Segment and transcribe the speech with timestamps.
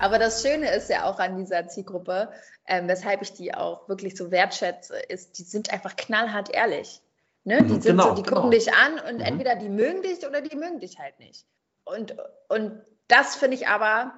[0.00, 2.32] Aber das Schöne ist ja auch an dieser Zielgruppe,
[2.66, 7.02] ähm, weshalb ich die auch wirklich so wertschätze, ist, die sind einfach knallhart ehrlich.
[7.44, 7.62] Ne?
[7.64, 8.36] Die, sind Genau, so, die genau.
[8.36, 9.20] gucken dich an und Mhm.
[9.20, 11.44] entweder die mögen dich oder die mögen dich halt nicht.
[11.84, 12.16] Und,
[12.48, 14.14] und das finde ich aber,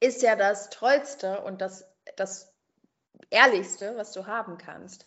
[0.00, 1.84] ist ja das Tollste und das,
[2.16, 2.54] das
[3.28, 5.06] Ehrlichste, was du haben kannst.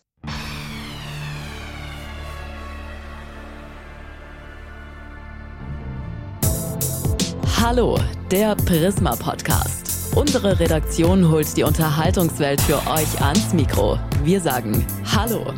[7.60, 7.98] Hallo,
[8.32, 9.77] der Prisma Podcast.
[10.18, 14.00] Unsere Redaktion holt die Unterhaltungswelt für euch ans Mikro.
[14.24, 14.84] Wir sagen
[15.16, 15.54] Hallo.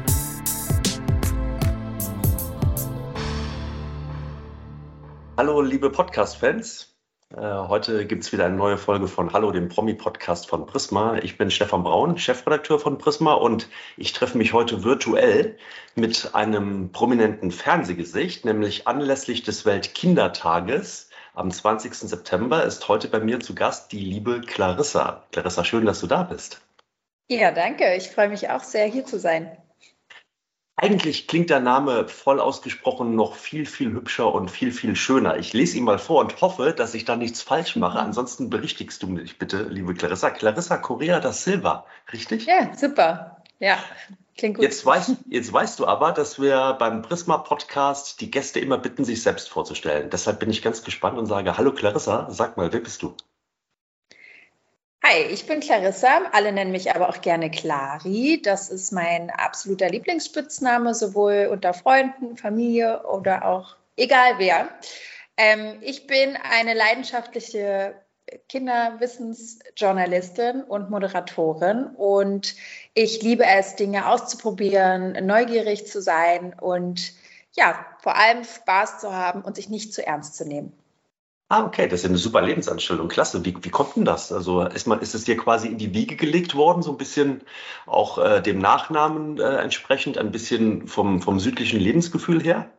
[5.37, 6.93] Hallo, liebe Podcast-Fans.
[7.33, 11.19] Äh, heute gibt es wieder eine neue Folge von Hallo, dem Promi-Podcast von Prisma.
[11.19, 15.57] Ich bin Stefan Braun, Chefredakteur von Prisma und ich treffe mich heute virtuell
[15.95, 21.08] mit einem prominenten Fernsehgesicht, nämlich anlässlich des Weltkindertages.
[21.39, 21.93] Am 20.
[21.93, 25.23] September ist heute bei mir zu Gast die liebe Clarissa.
[25.31, 26.59] Clarissa, schön, dass du da bist.
[27.29, 27.95] Ja, danke.
[27.95, 29.57] Ich freue mich auch sehr, hier zu sein.
[30.75, 35.37] Eigentlich klingt der Name voll ausgesprochen noch viel, viel hübscher und viel, viel schöner.
[35.37, 37.99] Ich lese ihn mal vor und hoffe, dass ich da nichts falsch mache.
[37.99, 40.31] Ansonsten berichtigst du mich bitte, liebe Clarissa.
[40.31, 42.47] Clarissa Correa da Silva, richtig?
[42.47, 43.43] Ja, super.
[43.59, 43.77] Ja,
[44.39, 44.63] klingt gut.
[44.63, 49.05] Jetzt weißt, jetzt weißt du aber, dass wir beim Prisma Podcast die Gäste immer bitten,
[49.05, 50.09] sich selbst vorzustellen.
[50.09, 53.13] Deshalb bin ich ganz gespannt und sage, hallo Clarissa, sag mal, wer bist du?
[55.03, 56.23] Hi, ich bin Clarissa.
[56.33, 58.41] Alle nennen mich aber auch gerne Clari.
[58.43, 64.69] Das ist mein absoluter Lieblingsspitzname, sowohl unter Freunden, Familie oder auch egal wer.
[65.37, 67.95] Ähm, ich bin eine leidenschaftliche
[68.47, 72.55] Kinderwissensjournalistin und Moderatorin und
[72.93, 77.13] ich liebe es, Dinge auszuprobieren, neugierig zu sein und
[77.53, 80.73] ja, vor allem Spaß zu haben und sich nicht zu ernst zu nehmen.
[81.51, 83.07] Ah, okay, das ist ja eine super Lebensanstellung.
[83.07, 83.43] Klasse.
[83.43, 84.31] Wie, wie kommt denn das?
[84.31, 87.41] Also ist, man, ist es dir quasi in die Wiege gelegt worden, so ein bisschen
[87.87, 92.69] auch äh, dem Nachnamen äh, entsprechend, ein bisschen vom, vom südlichen Lebensgefühl her?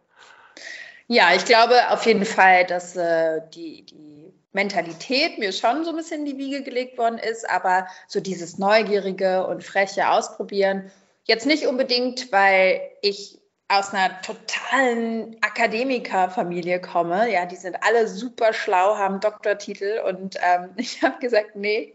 [1.09, 4.20] Ja, ich glaube auf jeden Fall, dass äh, die, die
[4.53, 8.59] Mentalität mir schon so ein bisschen in die Wiege gelegt worden ist, aber so dieses
[8.59, 10.91] Neugierige und freche Ausprobieren,
[11.25, 13.41] jetzt nicht unbedingt, weil ich
[13.71, 17.31] aus einer totalen Akademikerfamilie komme.
[17.31, 21.94] Ja, die sind alle super schlau, haben Doktortitel und ähm, ich habe gesagt, nee,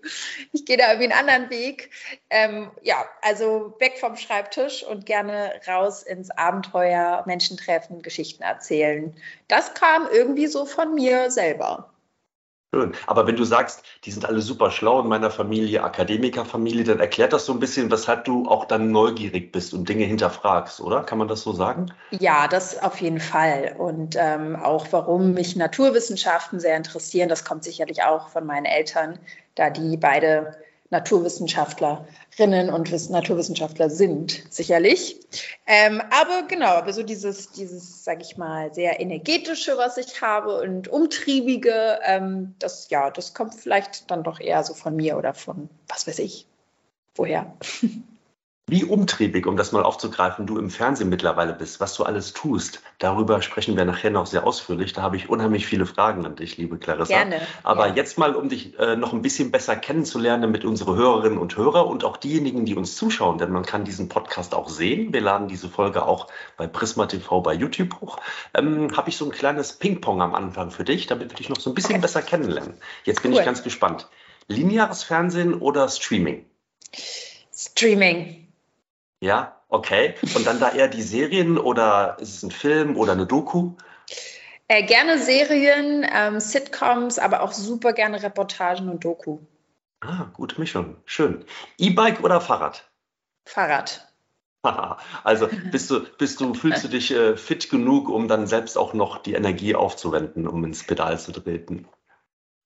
[0.54, 1.90] ich gehe da irgendwie einen anderen Weg.
[2.30, 9.14] Ähm, ja, also weg vom Schreibtisch und gerne raus ins Abenteuer, Menschen treffen, Geschichten erzählen.
[9.50, 11.92] Das kam irgendwie so von mir selber.
[12.76, 12.92] Schön.
[13.08, 17.32] Aber wenn du sagst, die sind alle super schlau in meiner Familie, Akademikerfamilie, dann erklärt
[17.32, 21.02] das so ein bisschen, weshalb du auch dann neugierig bist und Dinge hinterfragst, oder?
[21.04, 21.94] Kann man das so sagen?
[22.12, 23.76] Ja, das auf jeden Fall.
[23.78, 29.20] Und ähm, auch warum mich Naturwissenschaften sehr interessieren, das kommt sicherlich auch von meinen Eltern,
[29.56, 30.58] da die beide
[30.92, 35.20] Naturwissenschaftlerinnen und Wiss- Naturwissenschaftler sind, sicherlich.
[35.66, 40.62] Ähm, aber genau, aber so dieses, dieses, sage ich mal, sehr energetische, was ich habe
[40.62, 45.34] und umtriebige, ähm, das ja, das kommt vielleicht dann doch eher so von mir oder
[45.34, 46.48] von, was weiß ich,
[47.16, 47.54] woher.
[48.68, 52.82] Wie umtriebig, um das mal aufzugreifen, du im Fernsehen mittlerweile bist, was du alles tust.
[52.98, 54.92] Darüber sprechen wir nachher noch sehr ausführlich.
[54.92, 57.14] Da habe ich unheimlich viele Fragen an dich, liebe Clarissa.
[57.14, 57.42] Gerne.
[57.62, 57.94] Aber ja.
[57.94, 61.86] jetzt mal, um dich äh, noch ein bisschen besser kennenzulernen, damit unsere Hörerinnen und Hörer
[61.86, 65.14] und auch diejenigen, die uns zuschauen, denn man kann diesen Podcast auch sehen.
[65.14, 66.26] Wir laden diese Folge auch
[66.58, 68.18] bei Prisma TV bei YouTube hoch.
[68.56, 71.60] Ähm, habe ich so ein kleines Ping-Pong am Anfang für dich, damit wir dich noch
[71.60, 72.02] so ein bisschen Okay.
[72.02, 72.74] besser kennenlernen.
[73.04, 73.42] Jetzt bin Cool.
[73.42, 74.08] ich ganz gespannt.
[74.48, 76.46] Lineares Fernsehen oder Streaming?
[77.54, 78.45] Streaming.
[79.26, 80.14] Ja, okay.
[80.36, 83.72] Und dann da eher die Serien oder ist es ein Film oder eine Doku?
[84.68, 89.40] Äh, gerne Serien, ähm, Sitcoms, aber auch super gerne Reportagen und Doku.
[90.02, 90.98] Ah, gute Mischung.
[91.06, 91.44] Schön.
[91.80, 92.88] E-Bike oder Fahrrad?
[93.46, 94.08] Fahrrad.
[94.64, 95.00] Haha.
[95.24, 98.94] Also bist du, bist du, fühlst du dich äh, fit genug, um dann selbst auch
[98.94, 101.88] noch die Energie aufzuwenden, um ins Pedal zu treten?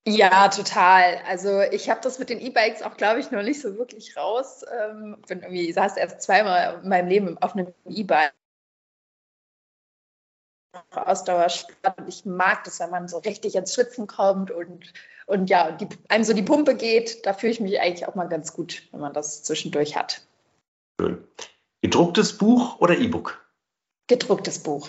[0.06, 1.18] Ja, total.
[1.26, 4.64] Also ich habe das mit den E-Bikes auch, glaube ich, noch nicht so wirklich raus.
[4.80, 8.32] Ähm, bin irgendwie, saß erst zweimal in meinem Leben auf einem E-Bike.
[10.92, 14.92] Ausdauersport und ich mag das, wenn man so richtig ins Schwitzen kommt und,
[15.26, 17.26] und ja, die, einem so die Pumpe geht.
[17.26, 20.22] Da fühle ich mich eigentlich auch mal ganz gut, wenn man das zwischendurch hat.
[21.00, 21.26] Schön.
[21.82, 23.44] Gedrucktes Buch oder E-Book?
[24.06, 24.88] Gedrucktes Buch.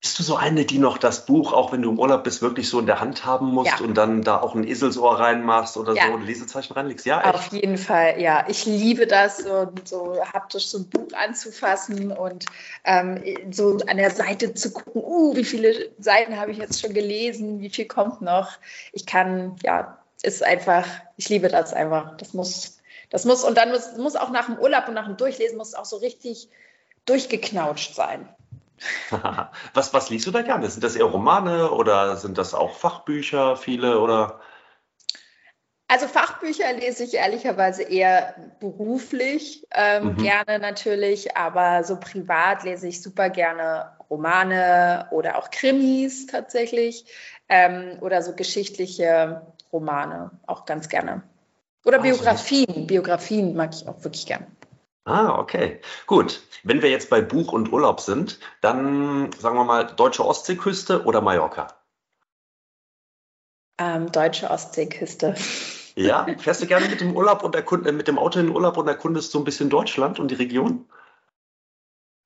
[0.00, 2.70] Bist du so eine, die noch das Buch, auch wenn du im Urlaub bist, wirklich
[2.70, 3.84] so in der Hand haben musst Ja.
[3.84, 6.06] und dann da auch ein Eselsohr reinmachst oder Ja.
[6.06, 7.04] so ein Lesezeichen reinlegst?
[7.04, 7.34] Ja, echt?
[7.34, 8.46] Auf jeden Fall, ja.
[8.48, 12.46] Ich liebe das, so, so haptisch so ein Buch anzufassen und
[12.84, 16.94] ähm, so an der Seite zu gucken, uh, wie viele Seiten habe ich jetzt schon
[16.94, 18.52] gelesen, wie viel kommt noch.
[18.94, 20.86] Ich kann, ja, ist einfach,
[21.18, 22.16] ich liebe das einfach.
[22.16, 22.78] Das muss,
[23.10, 25.68] das muss, und dann muss, muss auch nach dem Urlaub und nach dem Durchlesen muss
[25.68, 26.48] es auch so richtig
[27.04, 28.26] durchgeknautscht sein.
[29.74, 30.70] was, was liest du da gerne?
[30.70, 34.40] Sind das eher Romane oder sind das auch Fachbücher, viele oder?
[35.88, 40.16] Also Fachbücher lese ich ehrlicherweise eher beruflich, ähm, Mhm.
[40.18, 47.06] gerne natürlich, aber so privat lese ich super gerne Romane oder auch Krimis tatsächlich
[47.48, 49.42] ähm, oder so geschichtliche
[49.72, 51.22] Romane auch ganz gerne.
[51.84, 52.86] Oder Biografien.
[52.86, 54.46] Biografien mag ich auch wirklich gern.
[55.04, 55.80] Ah, okay.
[56.06, 56.40] Gut.
[56.62, 61.20] Wenn wir jetzt bei Buch und Urlaub sind, dann sagen wir mal deutsche Ostseeküste oder
[61.20, 61.68] Mallorca?
[63.78, 65.34] Ähm, deutsche Ostseeküste.
[65.96, 68.54] Ja, fährst du gerne mit dem Urlaub und erkund äh, mit dem Auto in den
[68.54, 70.88] Urlaub und erkundest so ein bisschen Deutschland und die Region?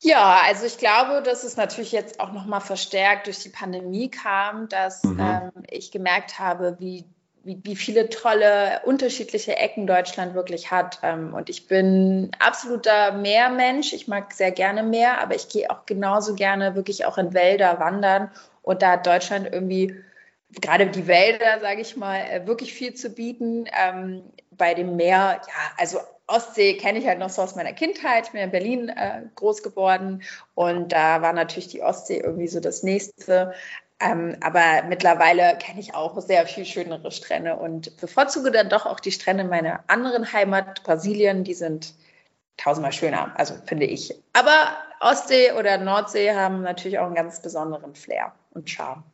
[0.03, 4.69] Ja, also ich glaube, dass es natürlich jetzt auch nochmal verstärkt durch die Pandemie kam,
[4.69, 5.19] dass Mhm.
[5.19, 7.07] ähm, ich gemerkt habe, wie,
[7.45, 10.99] wie, wie viele tolle unterschiedliche Ecken Deutschland wirklich hat.
[11.03, 13.93] Ähm, und ich bin absoluter Meermensch.
[13.93, 17.79] Ich mag sehr gerne Meer, aber ich gehe auch genauso gerne wirklich auch in Wälder
[17.79, 18.31] wandern.
[18.63, 19.95] Und da hat Deutschland irgendwie
[20.61, 23.67] gerade die Wälder, sage ich mal, äh, wirklich viel zu bieten.
[23.79, 28.27] Ähm, bei dem Meer, ja, also Ostsee kenne ich halt noch so aus meiner Kindheit.
[28.27, 30.23] Ich bin in Berlin äh, groß geworden
[30.55, 33.53] und da war natürlich die Ostsee irgendwie so das nächste.
[34.01, 39.01] Ähm, aber mittlerweile kenne ich auch sehr viel schönere Strände und bevorzuge dann doch auch
[39.01, 41.45] die Strände meiner anderen Heimat, Brasilien.
[41.45, 41.95] Die sind
[42.57, 44.15] tausendmal schöner, also finde ich.
[44.33, 49.05] Aber Ostsee oder Nordsee haben natürlich auch einen ganz besonderen Flair und Charme.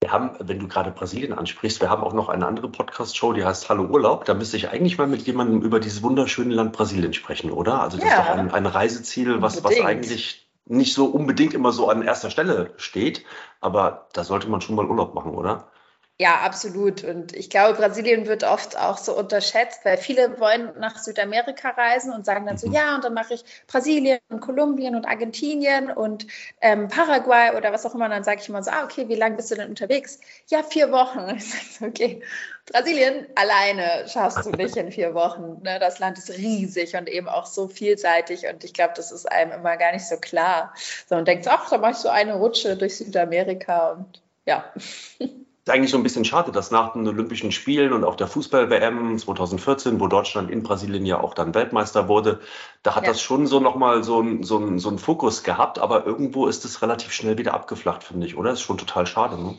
[0.00, 3.44] Wir haben, wenn du gerade Brasilien ansprichst, wir haben auch noch eine andere Podcast-Show, die
[3.44, 4.24] heißt Hallo Urlaub.
[4.24, 7.80] Da müsste ich eigentlich mal mit jemandem über dieses wunderschöne Land Brasilien sprechen, oder?
[7.80, 8.10] Also das Ja.
[8.10, 12.30] ist doch ein, ein Reiseziel, was, was eigentlich nicht so unbedingt immer so an erster
[12.30, 13.24] Stelle steht.
[13.60, 15.71] Aber da sollte man schon mal Urlaub machen, oder?
[16.20, 17.02] Ja, absolut.
[17.02, 22.12] Und ich glaube, Brasilien wird oft auch so unterschätzt, weil viele wollen nach Südamerika reisen
[22.12, 22.74] und sagen dann so, Mhm.
[22.74, 26.26] ja, und dann mache ich Brasilien und Kolumbien und Argentinien und
[26.60, 28.04] ähm, Paraguay oder was auch immer.
[28.04, 30.20] Und dann sage ich immer so, ah, okay, wie lange bist du denn unterwegs?
[30.48, 31.18] Ja, vier Wochen.
[31.28, 32.22] Und ich sage so, okay,
[32.66, 35.60] Brasilien alleine schaffst du nicht in vier Wochen.
[35.62, 35.80] Ne?
[35.80, 38.46] Das Land ist riesig und eben auch so vielseitig.
[38.46, 40.72] Und ich glaube, das ist einem immer gar nicht so klar.
[41.08, 44.72] So, und denkt, ach, da mache ich so eine Rutsche durch Südamerika und ja.
[45.64, 49.16] Ist eigentlich so ein bisschen schade, dass nach den Olympischen Spielen und auch der Fußball-WM
[49.16, 52.40] 2014, wo Deutschland in Brasilien ja auch dann Weltmeister wurde,
[52.82, 53.10] da hat Ja.
[53.10, 56.64] das schon so nochmal so ein, so, ein, so einen Fokus gehabt, aber irgendwo ist
[56.64, 58.50] es relativ schnell wieder abgeflacht, finde ich, oder?
[58.52, 59.56] Ist schon total schade, ne?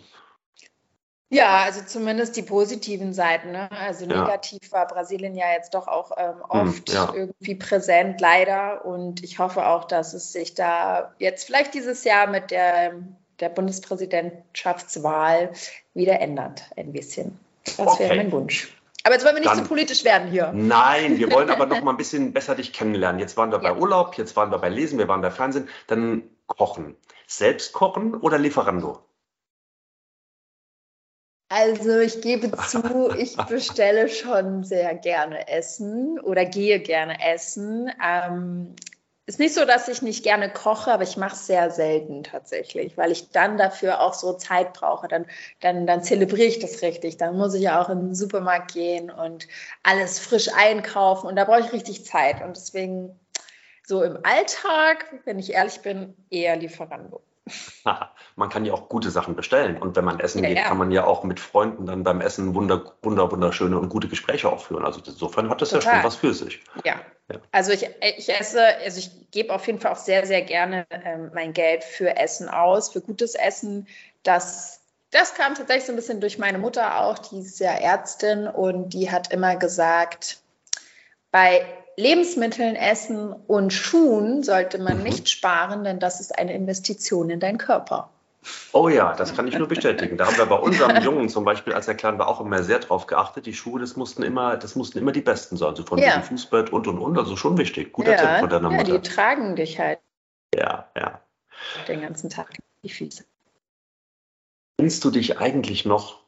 [1.29, 3.51] Ja, also zumindest die positiven Seiten.
[3.51, 3.71] Ne?
[3.71, 4.19] Also Ja.
[4.21, 7.11] negativ war Brasilien ja jetzt doch auch ähm, Hm, oft ja.
[7.13, 8.85] irgendwie präsent, leider.
[8.85, 12.93] Und ich hoffe auch, dass es sich da jetzt vielleicht dieses Jahr mit der,
[13.39, 15.51] der Bundespräsidentschaftswahl
[15.93, 17.39] wieder ändert, ein bisschen.
[17.65, 18.15] Das wäre Okay.
[18.17, 18.75] mein Wunsch.
[19.05, 20.51] Aber jetzt wollen wir nicht Dann- so politisch werden hier.
[20.53, 23.19] Nein, wir wollen aber noch mal ein bisschen besser dich kennenlernen.
[23.19, 23.75] Jetzt waren wir bei Ja.
[23.77, 26.95] Urlaub, jetzt waren wir bei Lesen, wir waren bei Fernsehen, dann Kochen.
[27.27, 28.99] Selbst kochen oder Lieferando?
[31.49, 37.91] Also ich gebe zu, ich bestelle schon sehr gerne Essen oder gehe gerne essen.
[38.03, 38.75] Ähm,
[39.25, 42.97] ist nicht so, dass ich nicht gerne koche, aber ich mache es sehr selten tatsächlich,
[42.97, 45.07] weil ich dann dafür auch so Zeit brauche.
[45.07, 45.25] Dann,
[45.61, 47.17] dann, dann zelebriere ich das richtig.
[47.17, 49.47] Dann muss ich ja auch in den Supermarkt gehen und
[49.81, 52.41] alles frisch einkaufen und da brauche ich richtig Zeit.
[52.43, 53.17] Und deswegen
[53.85, 57.21] so im Alltag, wenn ich ehrlich bin, eher Lieferando.
[58.35, 59.77] Man kann ja auch gute Sachen bestellen.
[59.77, 60.63] Und wenn man essen Ja, geht, ja.
[60.63, 64.49] kann man ja auch mit Freunden dann beim Essen wunder, wunder, wunderschöne und gute Gespräche
[64.49, 64.85] auch führen.
[64.85, 65.95] Also insofern hat das ja Total.
[65.95, 66.61] schon was für sich.
[66.83, 67.01] Ja.
[67.31, 67.39] Ja.
[67.51, 71.31] Also ich, ich esse, also ich gebe auf jeden Fall auch sehr, sehr gerne ähm,
[71.33, 73.87] mein Geld für Essen aus, für gutes Essen.
[74.23, 74.81] Das,
[75.11, 78.89] das kam tatsächlich so ein bisschen durch meine Mutter auch, die ist ja Ärztin und
[78.89, 80.41] die hat immer gesagt,
[81.31, 81.65] bei
[81.97, 85.03] Lebensmitteln, Essen und Schuhen sollte man Mhm.
[85.03, 88.09] nicht sparen, denn das ist eine Investition in deinen Körper.
[88.73, 90.17] Oh ja, das kann ich nur bestätigen.
[90.17, 92.79] Da haben wir bei unserem Jungen zum Beispiel, als er klein war, auch immer sehr
[92.79, 93.45] drauf geachtet.
[93.45, 95.69] Die Schuhe, das mussten immer, das mussten immer die besten sein.
[95.69, 96.07] Also von Ja.
[96.07, 97.17] diesem Fußbett und und und.
[97.17, 97.93] Also schon wichtig.
[97.93, 99.03] Guter Tipp von deiner ja, die Mutter.
[99.03, 99.99] tragen dich halt
[100.53, 101.21] Ja, ja.
[101.87, 102.49] den ganzen Tag.
[102.83, 103.25] richtig fies.
[104.77, 106.23] Kannst du dich eigentlich noch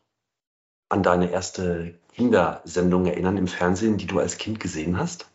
[0.90, 5.28] an deine erste Kindersendung erinnern im Fernsehen, die du als Kind gesehen hast?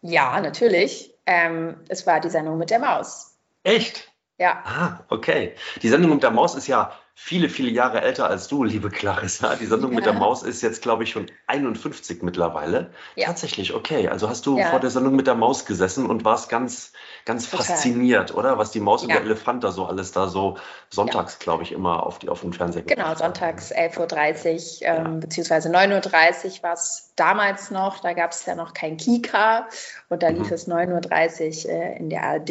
[0.00, 1.14] Ja, natürlich.
[1.26, 3.36] Ähm, es war die Sendung mit der Maus.
[3.62, 4.12] Echt?
[4.38, 4.62] Ja.
[4.64, 5.54] Ah, okay.
[5.82, 9.56] Die Sendung mit der Maus ist ja viele, viele Jahre älter als du, liebe Clarissa.
[9.56, 9.96] Die Sendung ja.
[9.96, 12.92] mit der Maus ist jetzt, glaube ich, schon 51 mittlerweile.
[13.16, 13.26] Ja.
[13.26, 14.08] Tatsächlich, okay.
[14.08, 14.70] Also hast du ja.
[14.70, 16.92] vor der Sendung mit der Maus gesessen und warst ganz,
[17.24, 18.56] ganz fasziniert, oder?
[18.56, 20.56] Was die Maus und der Elefant da so alles da so
[20.90, 25.68] sonntags, glaube ich, immer auf, die, auf den Fernseher Genau, sonntags 11.30 Uhr, ähm, beziehungsweise
[25.70, 27.98] 9.30 Uhr war es damals noch.
[27.98, 29.66] Da gab es ja noch kein Kika
[30.08, 30.52] und da lief mhm.
[30.52, 32.50] es 9.30 Uhr äh, in der ARD.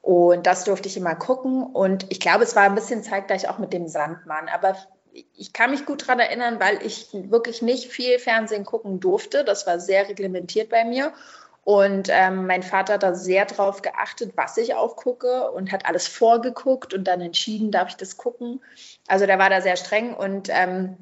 [0.00, 1.62] Und das durfte ich immer gucken.
[1.62, 4.48] Und ich glaube, es war ein bisschen zeitgleich auch mit dem Sandmann.
[4.48, 4.76] Aber
[5.12, 9.44] ich kann mich gut daran erinnern, weil ich wirklich nicht viel Fernsehen gucken durfte.
[9.44, 11.12] Das war sehr reglementiert bei mir.
[11.64, 16.08] Und ähm, mein Vater hat da sehr drauf geachtet, was ich aufgucke und hat alles
[16.08, 18.62] vorgeguckt und dann entschieden, darf ich das gucken.
[19.06, 20.96] Also der war da sehr streng und ähm,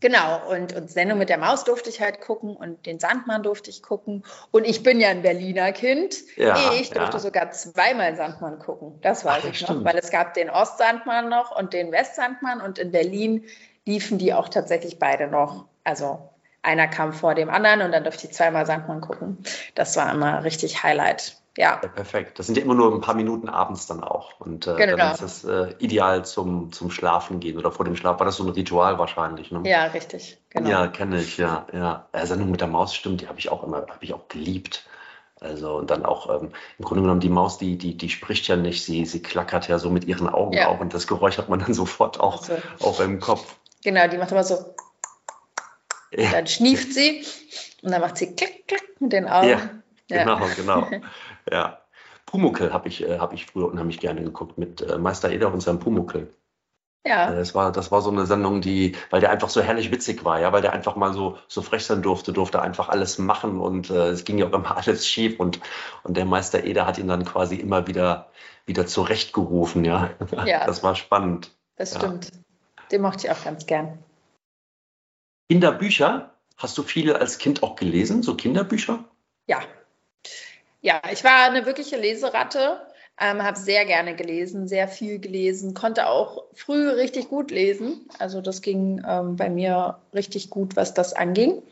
[0.00, 3.68] Genau, und, und Sendung mit der Maus durfte ich halt gucken und den Sandmann durfte
[3.68, 4.22] ich gucken.
[4.52, 6.16] Und ich bin ja ein Berliner Kind.
[6.36, 7.18] Ja, ich durfte ja.
[7.18, 9.00] sogar zweimal Sandmann gucken.
[9.00, 9.80] Das weiß Ach, ich stimmt.
[9.80, 13.44] noch, weil es gab den Ostsandmann noch und den Westsandmann und in Berlin
[13.86, 15.64] liefen die auch tatsächlich beide noch.
[15.82, 16.30] Also
[16.62, 19.38] einer kam vor dem anderen und dann durfte ich zweimal Sandmann gucken.
[19.74, 21.36] Das war immer richtig Highlight.
[21.58, 21.80] Ja.
[21.82, 21.88] ja.
[21.88, 22.38] Perfekt.
[22.38, 24.38] Das sind ja immer nur ein paar Minuten abends dann auch.
[24.38, 24.96] Und äh, genau.
[24.96, 28.20] dann ist das äh, ideal zum, zum Schlafen gehen oder vor dem Schlaf.
[28.20, 29.50] War das so ein Ritual wahrscheinlich?
[29.50, 29.62] Ne?
[29.68, 30.38] Ja, richtig.
[30.50, 30.70] Genau.
[30.70, 31.66] Ja, kenne ich, ja.
[31.72, 32.06] ja.
[32.12, 34.86] Äh, Sendung mit der Maus stimmt, die habe ich auch immer, habe ich auch geliebt.
[35.40, 38.56] Also und dann auch ähm, im Grunde genommen die Maus, die, die, die spricht ja
[38.56, 40.68] nicht, sie, sie klackert ja so mit ihren Augen ja.
[40.68, 43.56] auch und das Geräusch hat man dann sofort auch, also, auch im Kopf.
[43.84, 44.74] Genau, die macht immer so.
[46.10, 46.32] Ja.
[46.32, 47.24] Dann schnieft sie
[47.82, 49.48] und dann macht sie klick, klick mit den Augen.
[49.48, 49.60] Ja,
[50.08, 50.88] genau, genau.
[51.50, 51.78] Ja.
[52.26, 55.60] Pumuckel habe ich, äh, hab ich früher unheimlich gerne geguckt mit äh, Meister Eder und
[55.60, 56.30] seinem Pumuckel.
[57.06, 57.32] Ja.
[57.32, 60.24] Äh, das war, das war so eine Sendung, die, weil der einfach so herrlich witzig
[60.24, 63.60] war, ja, weil der einfach mal so, so frech sein durfte, durfte einfach alles machen
[63.60, 65.60] und äh, es ging ja auch immer alles schief und,
[66.02, 68.30] und der Meister Eder hat ihn dann quasi immer wieder,
[68.66, 70.10] wieder zurechtgerufen, ja.
[70.44, 70.64] ja.
[70.66, 71.50] Das war spannend.
[71.76, 72.26] Das stimmt.
[72.26, 72.82] Ja.
[72.92, 73.98] Den mochte ich auch ganz gern.
[75.50, 76.34] Kinderbücher?
[76.58, 79.04] Hast du viele als Kind auch gelesen, so Kinderbücher?
[79.46, 79.60] Ja,
[80.80, 82.80] ja, ich war eine wirkliche Leseratte,
[83.20, 88.08] ähm, habe sehr gerne gelesen, sehr viel gelesen, konnte auch früh richtig gut lesen.
[88.18, 91.62] Also das ging ähm, bei mir richtig gut, was das anging.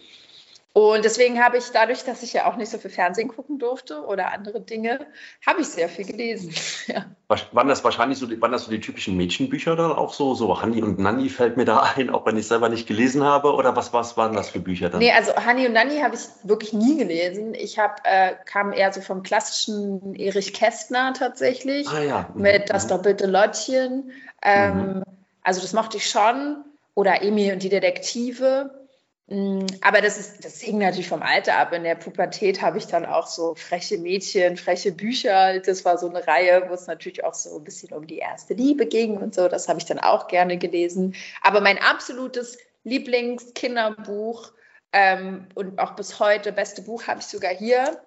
[0.77, 4.05] Und deswegen habe ich dadurch, dass ich ja auch nicht so viel Fernsehen gucken durfte
[4.05, 5.07] oder andere Dinge,
[5.47, 6.55] habe ich sehr viel gelesen.
[6.87, 7.07] Ja.
[7.53, 10.35] Waren das wahrscheinlich so, waren das so die typischen Mädchenbücher dann auch so?
[10.35, 13.55] So Hanni und Nanni fällt mir da ein, auch wenn ich selber nicht gelesen habe.
[13.55, 15.01] Oder was, was waren das für Bücher dann?
[15.01, 17.55] Nee, also Hanni und Nanni habe ich wirklich nie gelesen.
[17.55, 21.89] Ich hab, äh, kam eher so vom klassischen Erich Kästner tatsächlich.
[21.89, 22.29] Ah, ja.
[22.35, 22.43] Mhm.
[22.43, 22.91] Mit Das mhm.
[22.91, 24.13] doppelte Lottchen.
[24.43, 25.03] Ähm, mhm.
[25.43, 26.65] Also das mochte ich schon.
[26.95, 28.86] Oder Emil und die Detektive.
[29.29, 31.73] Mm, aber das, ist, das hing natürlich vom Alter ab.
[31.73, 35.59] In der Pubertät habe ich dann auch so freche Mädchen, freche Bücher.
[35.61, 38.55] Das war so eine Reihe, wo es natürlich auch so ein bisschen um die erste
[38.55, 39.49] Liebe ging und so.
[39.49, 41.15] Das habe ich dann auch gerne gelesen.
[41.43, 44.53] Aber mein absolutes Lieblingskinderbuch
[44.93, 48.01] ähm, und auch bis heute beste Buch habe ich sogar hier.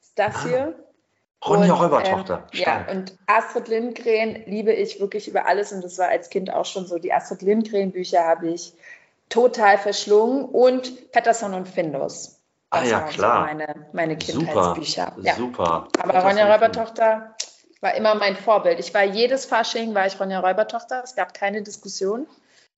[0.00, 0.44] Ist das ah.
[0.44, 0.84] hier.
[1.46, 2.48] Ronja Räubertochter.
[2.52, 5.72] Ähm, ja, und Astrid Lindgren liebe ich wirklich über alles.
[5.72, 6.98] Und das war als Kind auch schon so.
[6.98, 8.72] Die Astrid Lindgren Bücher habe ich
[9.28, 12.40] total verschlungen und Patterson und Findus.
[12.70, 13.40] Das ah ja, klar.
[13.40, 15.12] So meine, meine Kindheitsbücher.
[15.16, 15.26] Super.
[15.26, 15.34] Ja.
[15.34, 15.88] Super.
[15.98, 17.34] Aber Ronja Räubertochter
[17.80, 18.80] war immer mein Vorbild.
[18.80, 21.02] Ich war jedes Fasching, war ich Ronja Räubertochter.
[21.04, 22.26] Es gab keine Diskussion.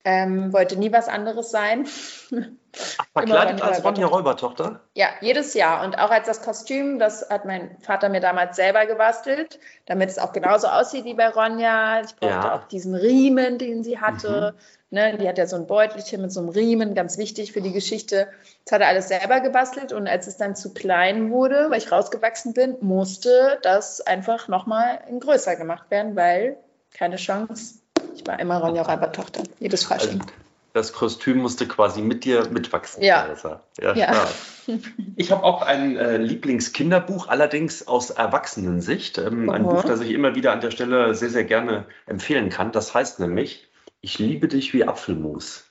[0.08, 1.84] Ähm, wollte nie was anderes sein.
[2.30, 4.78] Ach, verkleidet als Ronja Räubertochter?
[4.94, 5.84] Ja, jedes Jahr.
[5.84, 10.20] Und auch als das Kostüm, das hat mein Vater mir damals selber gebastelt, damit es
[10.20, 12.02] auch genauso aussieht wie bei Ronja.
[12.02, 12.54] Ich brauchte ja.
[12.54, 14.54] auch diesen Riemen, den sie hatte.
[14.54, 14.60] Mhm.
[14.90, 17.72] Ne, die hat ja so ein Beutelchen mit so einem Riemen, ganz wichtig für die
[17.72, 18.28] Geschichte.
[18.64, 21.90] Das hat er alles selber gebastelt und als es dann zu klein wurde, weil ich
[21.90, 26.58] rausgewachsen bin, musste das einfach nochmal größer gemacht werden, weil
[26.96, 27.80] keine Chance.
[28.16, 30.20] Ich war immer Ronja Räuber-Tochter, jedes Fasching.
[30.20, 30.32] Also
[30.72, 33.02] das Kostüm musste quasi mit dir mitwachsen.
[33.02, 33.34] Ja.
[33.80, 34.28] Ja, ja.
[35.16, 39.16] Ich habe auch ein äh, Lieblingskinderbuch, allerdings aus Erwachsenensicht.
[39.16, 42.72] Ähm, ein Buch, das ich immer wieder an der Stelle sehr, sehr gerne empfehlen kann.
[42.72, 43.68] Das heißt nämlich
[44.06, 45.64] ich liebe dich wie Apfelmus.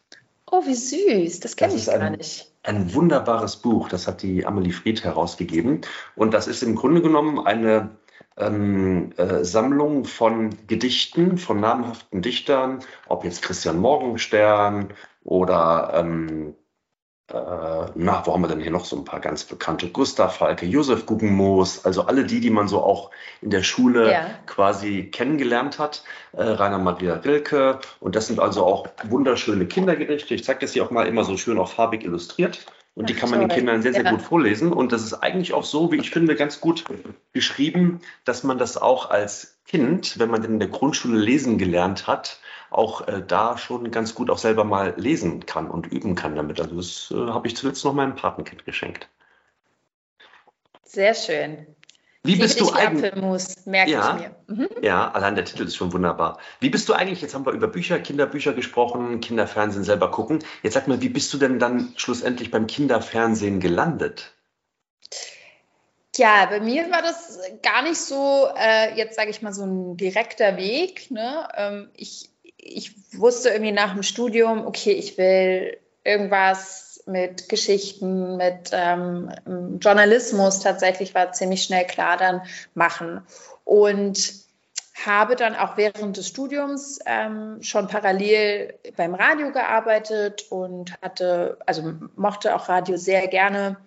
[0.51, 1.39] Oh, wie süß.
[1.39, 2.51] Das kenne ich gar ein, nicht.
[2.63, 3.87] Ein wunderbares Buch.
[3.87, 5.81] Das hat die Amelie Fried herausgegeben.
[6.17, 7.91] Und das ist im Grunde genommen eine
[8.38, 16.56] ähm, äh, Sammlung von Gedichten von namhaften Dichtern, ob jetzt Christian Morgenstern oder ähm,
[17.27, 17.34] äh,
[17.96, 19.89] na, wo haben wir denn hier noch so ein paar ganz bekannte?
[19.89, 23.10] Gustav Falke, Josef Guggenmoos, also alle die, die man so auch
[23.42, 24.30] in der Schule ja.
[24.46, 26.04] quasi kennengelernt hat.
[26.34, 27.80] Äh, Rainer Maria Rilke.
[28.00, 30.36] Und das sind also auch wunderschöne Kindergerichte.
[30.36, 32.65] Ich zeige das hier auch mal immer so schön auch farbig illustriert.
[32.95, 34.71] Und die kann man den Kindern sehr, sehr gut vorlesen.
[34.71, 36.85] Und das ist eigentlich auch so, wie ich finde, ganz gut
[37.33, 42.07] geschrieben, dass man das auch als Kind, wenn man denn in der Grundschule lesen gelernt
[42.07, 46.35] hat, auch äh, da schon ganz gut auch selber mal lesen kann und üben kann
[46.35, 46.59] damit.
[46.59, 49.09] Also das äh, habe ich zuletzt noch meinem Patenkind geschenkt.
[50.83, 51.67] Sehr schön.
[52.25, 53.12] Wie bist du eigentlich?
[53.12, 54.36] Apfelmus, merke ja, ich mir.
[54.55, 54.70] Mhm.
[54.82, 56.39] Ja, allein der Titel ist schon wunderbar.
[56.60, 60.39] Wie bist du eigentlich, jetzt haben wir über Bücher, Kinderbücher gesprochen, Kinderfernsehen selber gucken.
[60.63, 64.34] Jetzt sag mal, wie bist du denn dann schlussendlich beim Kinderfernsehen gelandet?
[66.17, 69.98] Ja, bei mir war das gar nicht so, äh, jetzt sage ich mal, so ein
[69.98, 71.12] direkter Weg.
[71.12, 71.48] Ne?
[71.55, 72.29] Ähm, ich
[72.65, 79.31] ich wusste irgendwie nach dem Studium, okay, ich will irgendwas mit Geschichten, mit ähm,
[79.79, 82.41] Journalismus tatsächlich war ziemlich schnell klar dann
[82.74, 83.21] machen.
[83.63, 84.45] Und
[85.05, 91.93] habe dann auch während des Studiums ähm, schon parallel beim Radio gearbeitet und hatte, also
[92.15, 93.77] mochte auch Radio sehr gerne.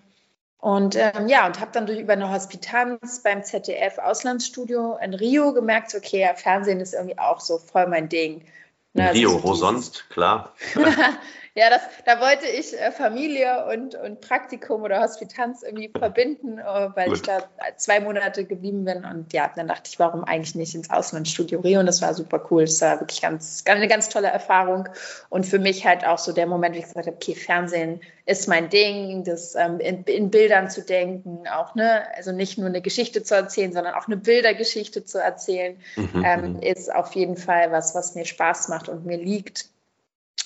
[0.59, 5.53] Und ähm, ja, und habe dann durch über eine Hospitanz beim ZDF Auslandsstudio in Rio
[5.53, 8.45] gemerkt, okay, Fernsehen ist irgendwie auch so voll mein Ding.
[8.93, 10.55] Na, Rio, wo sonst, klar.
[11.59, 16.63] ja, das, da wollte ich äh, Familie und, und Praktikum oder Hospitanz irgendwie verbinden, äh,
[16.95, 17.17] weil Gut.
[17.17, 17.43] ich da
[17.77, 19.05] zwei Monate geblieben bin.
[19.05, 21.81] Und ja, dann dachte ich, warum eigentlich nicht ins Auslandsstudio Rio?
[21.81, 22.63] Und das war super cool.
[22.65, 24.89] Das war wirklich ganz, eine ganz tolle Erfahrung.
[25.31, 28.47] Und für mich halt auch so der Moment, wie ich gesagt habe, okay, Fernsehen ist
[28.47, 32.83] mein Ding, das ähm, in, in, Bildern zu denken, auch, ne, also nicht nur eine
[32.83, 36.25] Geschichte zu erzählen, sondern auch eine Bildergeschichte zu erzählen, mhm.
[36.25, 36.63] ähm, mhm.
[36.63, 39.71] ist auf jeden Fall was, was mir Spaß macht und mir liegt.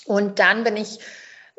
[0.07, 0.99] Und dann bin ich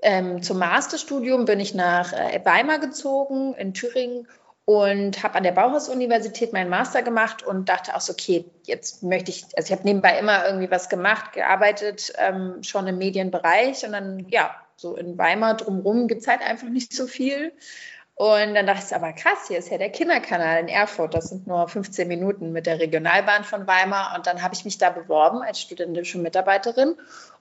[0.04, 4.28] ähm, zum Masterstudium bin ich nach äh, Weimar gezogen in Thüringen
[4.66, 9.32] und habe an der Bauhaus-Universität meinen Master gemacht und dachte auch so, okay, jetzt möchte
[9.32, 13.94] ich, also ich habe nebenbei immer irgendwie was gemacht, gearbeitet, ähm, schon im Medienbereich und
[13.94, 17.54] dann, ja, so in Weimar drumherum gibt es halt einfach nicht so viel.
[18.16, 21.16] Und dann dachte ich, aber krass, hier ist ja der Kinderkanal in Erfurt.
[21.16, 24.14] Das sind nur 15 Minuten mit der Regionalbahn von Weimar.
[24.16, 26.96] Und dann habe ich mich da beworben als studentische Mitarbeiterin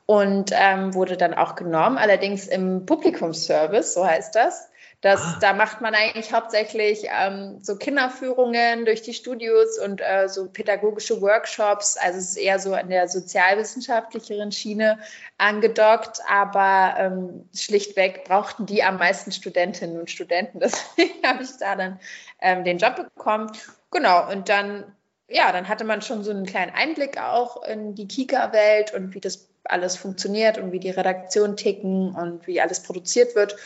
[0.07, 4.69] und ähm, wurde dann auch genommen, allerdings im Publikumsservice, so heißt das.
[5.03, 5.39] Das, ah.
[5.41, 11.21] Da macht man eigentlich hauptsächlich ähm, so Kinderführungen durch die Studios und äh, so pädagogische
[11.21, 11.97] Workshops.
[11.97, 15.01] Also es ist eher so an der sozialwissenschaftlicheren Schiene
[15.39, 20.61] angedockt, aber ähm, schlichtweg brauchten die am meisten Studentinnen und Studenten.
[20.61, 21.99] Deswegen habe ich da dann
[22.41, 23.51] ähm, den Job bekommen.
[23.91, 24.85] Genau, und dann,
[25.29, 29.21] ja, dann hatte man schon so einen kleinen Einblick auch in die Kika-Welt und wie
[29.21, 33.57] das alles funktioniert und wie die Redaktion ticken und wie alles produziert wird.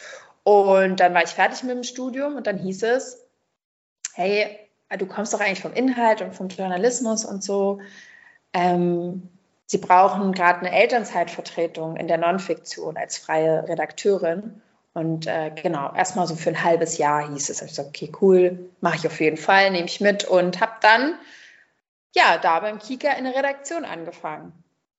[0.44, 3.26] Und dann war ich fertig mit dem Studium und dann hieß es,
[4.14, 4.58] hey,
[4.96, 7.80] du kommst doch eigentlich vom Inhalt und vom Journalismus und so.
[8.52, 9.28] Ähm,
[9.68, 14.62] Sie brauchen gerade eine Elternzeitvertretung in der Nonfiktion als freie Redakteurin.
[14.94, 17.60] Und äh, genau, erstmal so für ein halbes Jahr hieß es.
[17.62, 21.18] Ich so, okay, cool, mache ich auf jeden Fall, nehme ich mit und habe dann
[22.14, 24.52] ja da beim Kika in der Redaktion angefangen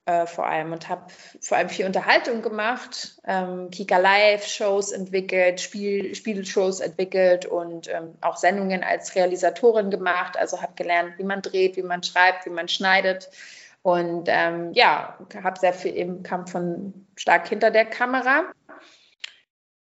[0.07, 6.15] äh, vor allem und habe vor allem viel Unterhaltung gemacht, ähm, Kika Live-Shows entwickelt, Spiel,
[6.15, 10.37] Spielshows entwickelt und ähm, auch Sendungen als Realisatorin gemacht.
[10.37, 13.29] Also habe gelernt, wie man dreht, wie man schreibt, wie man schneidet.
[13.81, 18.45] Und ähm, ja, habe sehr viel im Kampf von stark hinter der Kamera.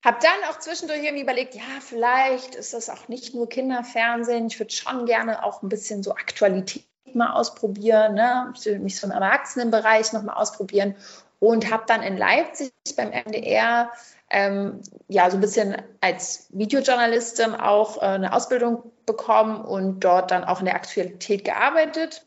[0.02, 4.46] Habe dann auch zwischendurch irgendwie überlegt, ja, vielleicht ist das auch nicht nur Kinderfernsehen.
[4.46, 8.52] Ich würde schon gerne auch ein bisschen so Aktualität mal ausprobieren, ne?
[8.80, 10.96] mich so im Erwachsenenbereich nochmal ausprobieren
[11.38, 13.90] und habe dann in Leipzig beim MDR
[14.30, 20.44] ähm, ja so ein bisschen als Videojournalistin auch äh, eine Ausbildung bekommen und dort dann
[20.44, 22.26] auch in der Aktualität gearbeitet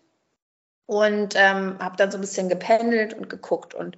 [0.85, 3.97] und ähm, habe dann so ein bisschen gependelt und geguckt und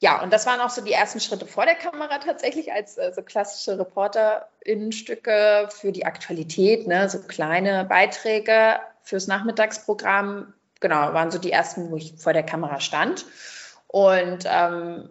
[0.00, 3.12] ja, und das waren auch so die ersten Schritte vor der Kamera tatsächlich als äh,
[3.12, 10.54] so klassische Reporterinnenstücke für die Aktualität, ne, so kleine Beiträge fürs Nachmittagsprogramm.
[10.80, 13.26] Genau, waren so die ersten, wo ich vor der Kamera stand.
[13.88, 15.10] Und ähm,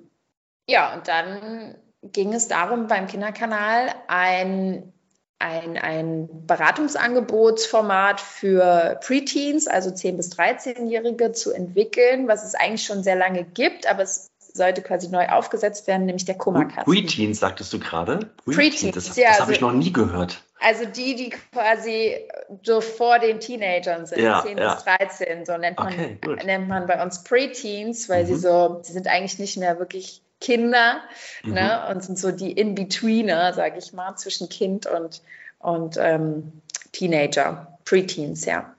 [0.69, 4.93] ja, und dann ging es darum, beim Kinderkanal ein,
[5.39, 13.03] ein, ein Beratungsangebotsformat für Preteens, also 10- bis 13-Jährige, zu entwickeln, was es eigentlich schon
[13.03, 16.91] sehr lange gibt, aber es sollte quasi neu aufgesetzt werden, nämlich der Kummerkasten.
[16.91, 18.31] Preteens, sagtest du gerade?
[18.45, 19.29] Preteens, das, ja.
[19.29, 20.43] Das habe ich also noch nie gehört.
[20.59, 22.17] Also die, die quasi
[22.63, 24.73] so vor den Teenagern sind, ja, 10 ja.
[24.73, 28.27] bis 13, so nennt man, okay, nennt man bei uns Preteens, weil mhm.
[28.27, 31.01] sie so, sie sind eigentlich nicht mehr wirklich Kinder
[31.43, 31.53] mhm.
[31.53, 35.21] ne, und sind so die In-Betweener, sage ich mal, zwischen Kind und,
[35.59, 38.73] und ähm, Teenager, Preteens, ja.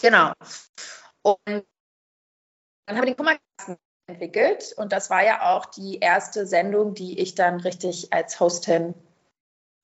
[0.00, 0.32] Genau.
[1.22, 3.76] Und dann haben wir den Kummerkasten
[4.08, 8.94] entwickelt und das war ja auch die erste Sendung, die ich dann richtig als Hostin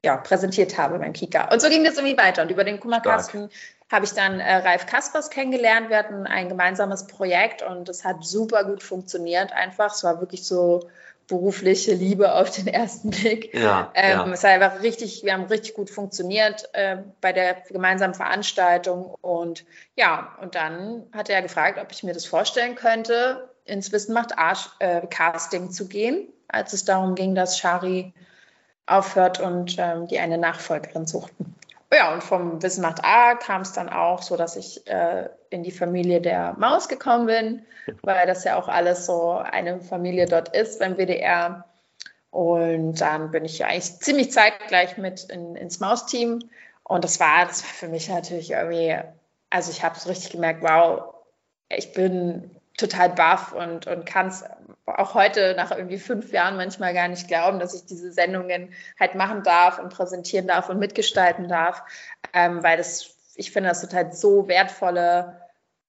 [0.05, 1.53] ja, präsentiert habe beim Kika.
[1.53, 2.43] Und so ging das irgendwie weiter.
[2.43, 3.49] Und über den Kummerkasten
[3.91, 5.89] habe ich dann äh, Ralf Kaspers kennengelernt.
[5.89, 9.95] Wir hatten ein gemeinsames Projekt und es hat super gut funktioniert einfach.
[9.95, 10.89] Es war wirklich so
[11.27, 13.55] berufliche Liebe auf den ersten Blick.
[13.55, 14.33] Ja, ähm, ja.
[14.33, 19.15] Es war einfach richtig, wir haben richtig gut funktioniert äh, bei der gemeinsamen Veranstaltung.
[19.23, 19.65] Und
[19.97, 24.39] ja, und dann hat er gefragt, ob ich mir das vorstellen könnte, ins Wissen macht
[24.39, 28.13] Arsch äh, Casting zu gehen, als es darum ging, dass Shari
[28.87, 31.55] aufhört und ähm, die eine Nachfolgerin suchten.
[31.93, 35.63] Ja, und vom Wissen macht A kam es dann auch so, dass ich äh, in
[35.63, 37.67] die Familie der Maus gekommen bin,
[38.03, 41.65] weil das ja auch alles so eine Familie dort ist beim WDR.
[42.31, 46.51] Und dann bin ich ja eigentlich ziemlich zeitgleich mit in, ins Maus-Team.
[46.83, 48.99] Und das war, das war für mich natürlich irgendwie,
[49.51, 51.15] also ich habe so richtig gemerkt, wow,
[51.69, 54.45] ich bin total baff und, und kann es
[54.87, 59.15] auch heute nach irgendwie fünf Jahren manchmal gar nicht glauben, dass ich diese Sendungen halt
[59.15, 61.83] machen darf und präsentieren darf und mitgestalten darf,
[62.33, 65.41] ähm, weil das, ich finde das total so wertvolle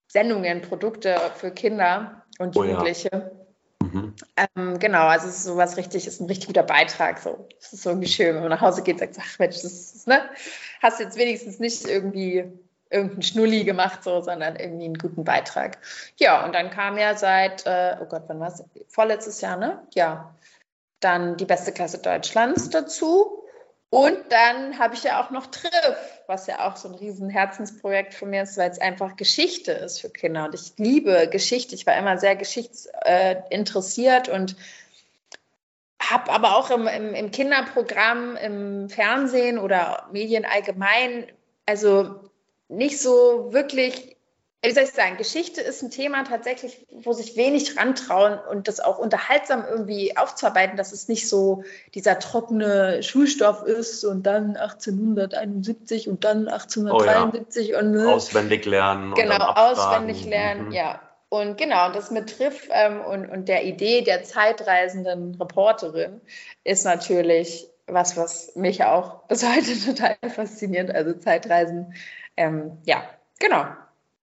[0.07, 3.09] Sendungen, Produkte für Kinder und Jugendliche.
[3.11, 3.45] Oh ja.
[3.91, 4.15] Mhm.
[4.35, 7.19] Ähm, genau, also es ist sowas richtig, ist ein richtig guter Beitrag.
[7.19, 9.55] So, es ist so irgendwie schön, wenn man nach Hause geht und sagt, ach Mensch,
[9.61, 10.21] das ist, ne,
[10.81, 12.51] hast jetzt wenigstens nicht irgendwie
[12.95, 15.77] irgendeinen Schnulli gemacht, so, sondern irgendwie einen guten Beitrag.
[16.17, 18.63] Ja, und dann kam ja seit, äh, oh Gott, wann war es?
[18.87, 19.85] Vorletztes Jahr, ne?
[19.93, 20.33] Ja.
[21.01, 23.43] Dann die beste Klasse Deutschlands dazu.
[23.89, 28.13] Und dann habe ich ja auch noch Triff, was ja auch so ein riesen Herzensprojekt
[28.13, 30.45] von mir ist, weil es einfach Geschichte ist für Kinder.
[30.45, 31.75] Und ich liebe Geschichte.
[31.75, 34.55] Ich war immer sehr geschichtsinteressiert und
[36.01, 41.25] habe aber auch im, im, im Kinderprogramm, im Fernsehen oder Medien allgemein,
[41.65, 42.19] also
[42.67, 44.15] nicht so wirklich,
[44.63, 48.79] wie soll ich sagen, Geschichte ist ein Thema tatsächlich, wo sich wenig rantrauen und das
[48.79, 56.09] auch unterhaltsam irgendwie aufzuarbeiten, dass es nicht so dieser trockene Schulstoff ist und dann 1871
[56.09, 57.79] und dann 1873 oh ja.
[57.79, 58.11] und ne?
[58.11, 59.13] auswendig lernen.
[59.13, 60.71] Genau, auswendig lernen, mhm.
[60.71, 60.99] ja.
[61.29, 66.21] Und genau, das mit Triff ähm, und, und der Idee der zeitreisenden Reporterin
[66.63, 70.91] ist natürlich was, was mich auch bis heute total fasziniert.
[70.91, 71.93] Also Zeitreisen
[72.37, 73.03] ähm, ja,
[73.39, 73.65] genau.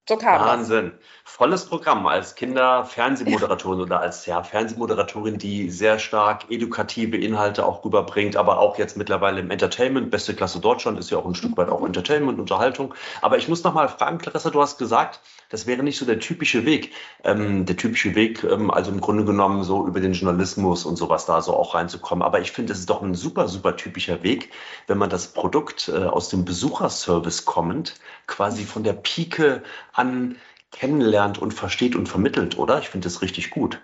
[0.09, 0.91] So kam Wahnsinn.
[0.91, 0.99] Das.
[1.23, 8.35] Volles Programm als Kinder-Fernsehmoderatorin oder als ja, Fernsehmoderatorin, die sehr stark edukative Inhalte auch rüberbringt,
[8.35, 10.11] aber auch jetzt mittlerweile im Entertainment.
[10.11, 12.93] Beste Klasse Deutschland ist ja auch ein Stück weit auch Entertainment, Unterhaltung.
[13.21, 16.19] Aber ich muss noch mal fragen, Clarissa, du hast gesagt, das wäre nicht so der
[16.19, 16.91] typische Weg.
[17.23, 21.25] Ähm, der typische Weg, ähm, also im Grunde genommen so über den Journalismus und sowas
[21.25, 22.23] da so auch reinzukommen.
[22.23, 24.51] Aber ich finde, es ist doch ein super, super typischer Weg,
[24.87, 27.95] wenn man das Produkt äh, aus dem Besucherservice kommend
[28.27, 29.63] quasi von der Pike
[29.93, 30.37] an
[30.71, 32.79] kennenlernt und versteht und vermittelt, oder?
[32.79, 33.79] Ich finde das richtig gut.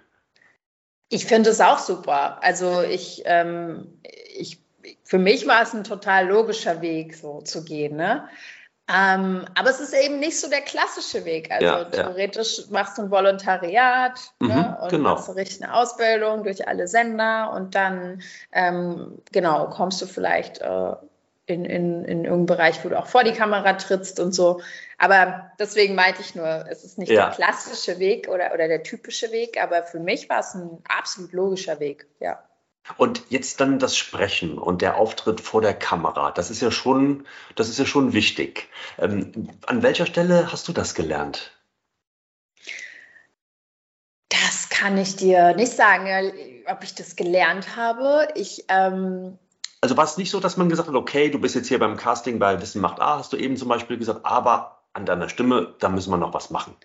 [1.10, 2.44] Ich finde es auch super.
[2.44, 4.00] Also ich, ähm,
[4.36, 4.60] ich,
[5.04, 7.96] für mich war es ein total logischer Weg, so zu gehen.
[7.96, 8.28] Ne?
[8.92, 11.52] Ähm, aber es ist eben nicht so der klassische Weg.
[11.52, 12.64] Also ja, theoretisch ja.
[12.72, 15.14] machst du ein Volontariat ne, mhm, ne, und genau.
[15.14, 20.60] machst du richtig eine Ausbildung durch alle Sender und dann ähm, genau kommst du vielleicht
[20.62, 20.94] äh,
[21.50, 24.62] in, in, in irgendeinen Bereich, wo du auch vor die Kamera trittst und so.
[24.98, 27.28] Aber deswegen meinte ich nur, es ist nicht ja.
[27.28, 31.34] der klassische Weg oder, oder der typische Weg, aber für mich war es ein absolut
[31.34, 32.44] logischer Weg, ja.
[32.98, 37.28] Und jetzt dann das Sprechen und der Auftritt vor der Kamera, das ist ja schon,
[37.56, 38.68] das ist ja schon wichtig.
[38.98, 41.52] Ähm, an welcher Stelle hast du das gelernt?
[44.30, 48.30] Das kann ich dir nicht sagen, ob ich das gelernt habe.
[48.36, 49.38] Ich ähm
[49.82, 51.98] also war es nicht so, dass man gesagt hat, okay, du bist jetzt hier beim
[51.98, 55.76] Casting bei Wissen macht A, hast du eben zum Beispiel gesagt, aber an deiner Stimme,
[55.80, 56.76] da müssen wir noch was machen.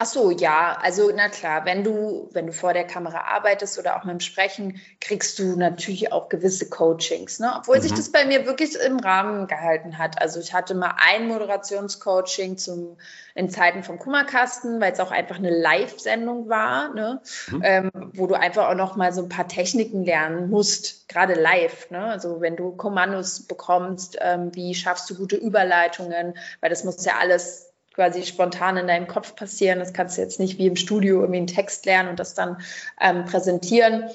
[0.00, 3.96] Ach so, ja, also na klar, wenn du, wenn du vor der Kamera arbeitest oder
[3.96, 7.52] auch mit dem Sprechen, kriegst du natürlich auch gewisse Coachings, ne?
[7.58, 7.82] Obwohl mhm.
[7.82, 10.22] sich das bei mir wirklich im Rahmen gehalten hat.
[10.22, 12.96] Also ich hatte mal ein Moderationscoaching zum
[13.34, 17.20] in Zeiten vom Kummerkasten, weil es auch einfach eine Live-Sendung war, ne?
[17.50, 17.62] Mhm.
[17.64, 21.90] Ähm, wo du einfach auch noch mal so ein paar Techniken lernen musst, gerade live,
[21.90, 22.04] ne?
[22.04, 27.14] Also wenn du Kommandos bekommst, ähm, wie schaffst du gute Überleitungen, weil das muss ja
[27.18, 27.67] alles
[27.98, 29.80] quasi spontan in deinem Kopf passieren.
[29.80, 32.62] Das kannst du jetzt nicht wie im Studio irgendwie einen Text lernen und das dann
[33.00, 34.08] ähm, präsentieren.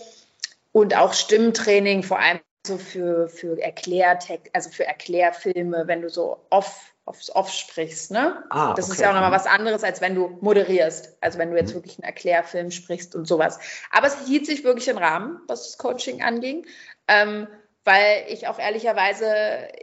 [0.71, 6.45] Und auch Stimmtraining, vor allem so für, für Erklärtext, also für Erklärfilme, wenn du so
[6.49, 8.11] off aufs Off sprichst.
[8.11, 8.41] Ne?
[8.49, 8.93] Ah, das okay.
[8.93, 11.17] ist ja auch nochmal was anderes, als wenn du moderierst.
[11.19, 11.75] Also wenn du jetzt Mhm.
[11.75, 13.59] wirklich einen Erklärfilm sprichst und sowas.
[13.91, 16.65] Aber es hielt sich wirklich im Rahmen, was das Coaching anging,
[17.09, 17.49] ähm,
[17.83, 19.27] weil ich auch ehrlicherweise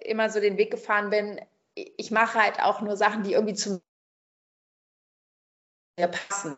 [0.07, 1.39] immer so den Weg gefahren bin,
[1.75, 3.81] ich mache halt auch nur Sachen, die irgendwie zu mir
[6.09, 6.57] passen.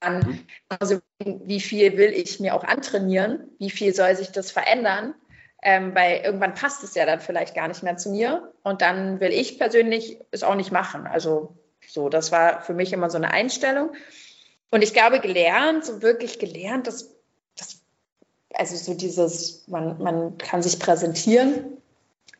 [0.00, 3.50] Dann, also wie viel will ich mir auch antrainieren?
[3.58, 5.14] Wie viel soll sich das verändern?
[5.62, 8.52] Ähm, weil irgendwann passt es ja dann vielleicht gar nicht mehr zu mir.
[8.64, 11.06] Und dann will ich persönlich es auch nicht machen.
[11.06, 13.92] Also so, das war für mich immer so eine Einstellung.
[14.70, 17.10] Und ich glaube, gelernt, so wirklich gelernt, dass
[17.56, 17.82] das,
[18.54, 21.76] also so dieses, man, man kann sich präsentieren,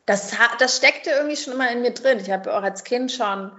[0.05, 2.19] das, das steckte irgendwie schon immer in mir drin.
[2.19, 3.51] Ich habe auch als Kind schon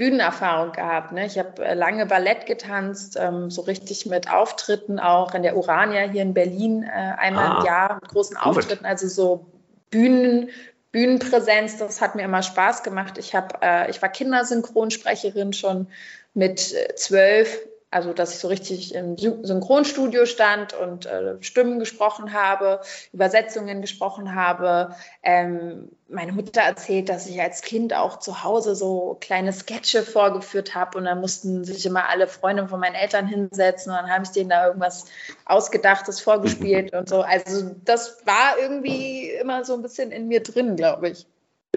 [0.00, 1.12] Bühnenerfahrung gehabt.
[1.12, 1.26] Ne?
[1.26, 6.00] Ich habe äh, lange Ballett getanzt, ähm, so richtig mit Auftritten auch in der Urania
[6.08, 8.46] hier in Berlin äh, einmal Ah, im Jahr mit großen gut.
[8.46, 9.46] Auftritten, also so
[9.90, 10.48] Bühnen,
[10.90, 13.18] Bühnenpräsenz, das hat mir immer Spaß gemacht.
[13.18, 15.86] Ich, hab, äh, ich war Kindersynchronsprecherin schon
[16.32, 17.58] mit äh, zwölf,
[17.90, 22.80] also dass ich so richtig im Sy- Synchronstudio stand und äh, Stimmen gesprochen habe,
[23.12, 24.94] Übersetzungen gesprochen habe.
[25.22, 30.74] Ähm, meine Mutter erzählt, dass ich als Kind auch zu Hause so kleine Sketche vorgeführt
[30.74, 34.24] habe und dann mussten sich immer alle Freunde von meinen Eltern hinsetzen und dann habe
[34.24, 35.06] ich denen da irgendwas
[35.44, 37.22] Ausgedachtes vorgespielt und so.
[37.22, 41.26] Also das war irgendwie immer so ein bisschen in mir drin, glaube ich.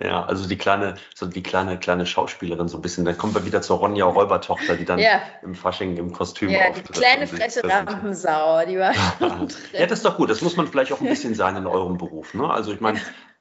[0.01, 3.05] Ja, also die kleine, so die kleine, kleine Schauspielerin so ein bisschen.
[3.05, 5.21] Dann kommen wir wieder zur Ronja Räubertochter, die dann Ja.
[5.43, 6.91] im Fasching im Kostüm Ja, die auftritt.
[6.93, 7.63] kleine sich freche.
[7.63, 8.93] Rampensau, die war
[9.71, 10.31] Ja, das ist doch gut.
[10.31, 12.33] Das muss man vielleicht auch ein bisschen sein in eurem Beruf.
[12.33, 12.49] Ne?
[12.49, 12.99] Also ich meine,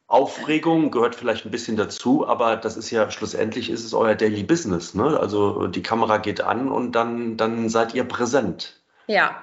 [0.09, 4.43] Aufregung gehört vielleicht ein bisschen dazu, aber das ist ja schlussendlich ist es euer Daily
[4.43, 4.93] Business.
[4.93, 5.19] Ne?
[5.19, 8.79] Also die Kamera geht an und dann, dann seid ihr präsent.
[9.07, 9.35] Ja,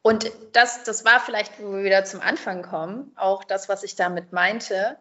[0.00, 3.94] und das, das war vielleicht, wo wir wieder zum Anfang kommen, auch das, was ich
[3.94, 4.96] damit meinte.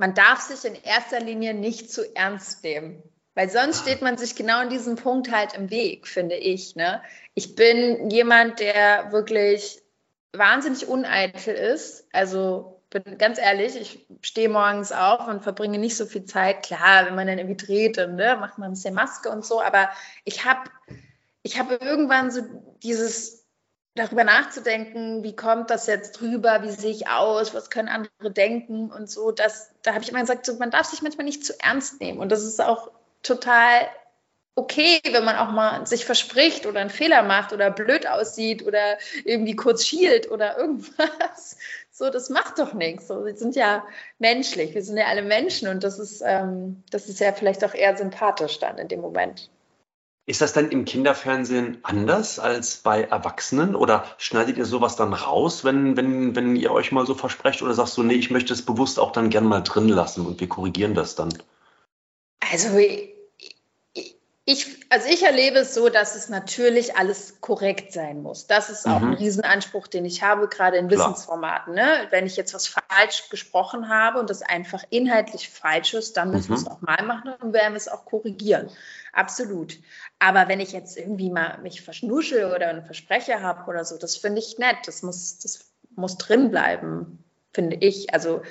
[0.00, 3.02] Man darf sich in erster Linie nicht zu ernst nehmen,
[3.34, 6.74] weil sonst steht man sich genau in diesem Punkt halt im Weg, finde ich.
[6.74, 7.02] Ne?
[7.34, 9.82] Ich bin jemand, der wirklich
[10.32, 12.06] wahnsinnig uneitel ist.
[12.14, 16.62] Also bin ganz ehrlich, ich stehe morgens auf und verbringe nicht so viel Zeit.
[16.62, 19.60] Klar, wenn man dann irgendwie dreht, dann ne, macht man ein bisschen Maske und so,
[19.60, 19.90] aber
[20.24, 20.70] ich habe
[21.42, 22.40] ich habe irgendwann so
[22.82, 23.39] dieses
[23.94, 28.90] darüber nachzudenken, wie kommt das jetzt drüber, wie sehe ich aus, was können andere denken
[28.90, 31.58] und so, das, da habe ich immer gesagt, so, man darf sich manchmal nicht zu
[31.60, 32.90] ernst nehmen und das ist auch
[33.22, 33.88] total
[34.54, 38.98] okay, wenn man auch mal sich verspricht oder einen Fehler macht oder blöd aussieht oder
[39.24, 41.56] irgendwie kurz schielt oder irgendwas.
[41.90, 43.08] So, das macht doch nichts.
[43.08, 43.84] So, wir sind ja
[44.18, 47.74] menschlich, wir sind ja alle Menschen und das ist, ähm, das ist ja vielleicht auch
[47.74, 49.50] eher sympathisch dann in dem Moment.
[50.30, 53.74] Ist das denn im Kinderfernsehen anders als bei Erwachsenen?
[53.74, 57.62] Oder schneidet ihr sowas dann raus, wenn, wenn, wenn ihr euch mal so versprecht?
[57.62, 60.38] Oder sagst du, nee, ich möchte es bewusst auch dann gern mal drin lassen und
[60.38, 61.36] wir korrigieren das dann?
[62.48, 62.78] Also
[64.44, 68.46] ich, also ich erlebe es so, dass es natürlich alles korrekt sein muss.
[68.46, 69.08] Das ist auch Mhm.
[69.08, 71.10] ein Riesenanspruch, den ich habe, gerade in Klar.
[71.10, 71.74] Wissensformaten.
[71.74, 72.06] Ne?
[72.10, 76.50] Wenn ich jetzt was falsch gesprochen habe und das einfach inhaltlich falsch ist, dann müssen
[76.50, 76.70] wir es Mhm.
[76.70, 78.70] nochmal machen und werden wir es auch korrigieren.
[79.12, 79.78] Absolut.
[80.18, 84.16] Aber wenn ich jetzt irgendwie mal mich verschnuschel oder einen Versprecher habe oder so, das
[84.16, 84.76] finde ich nett.
[84.86, 88.14] Das muss, das muss drin bleiben, finde ich.
[88.14, 88.42] Also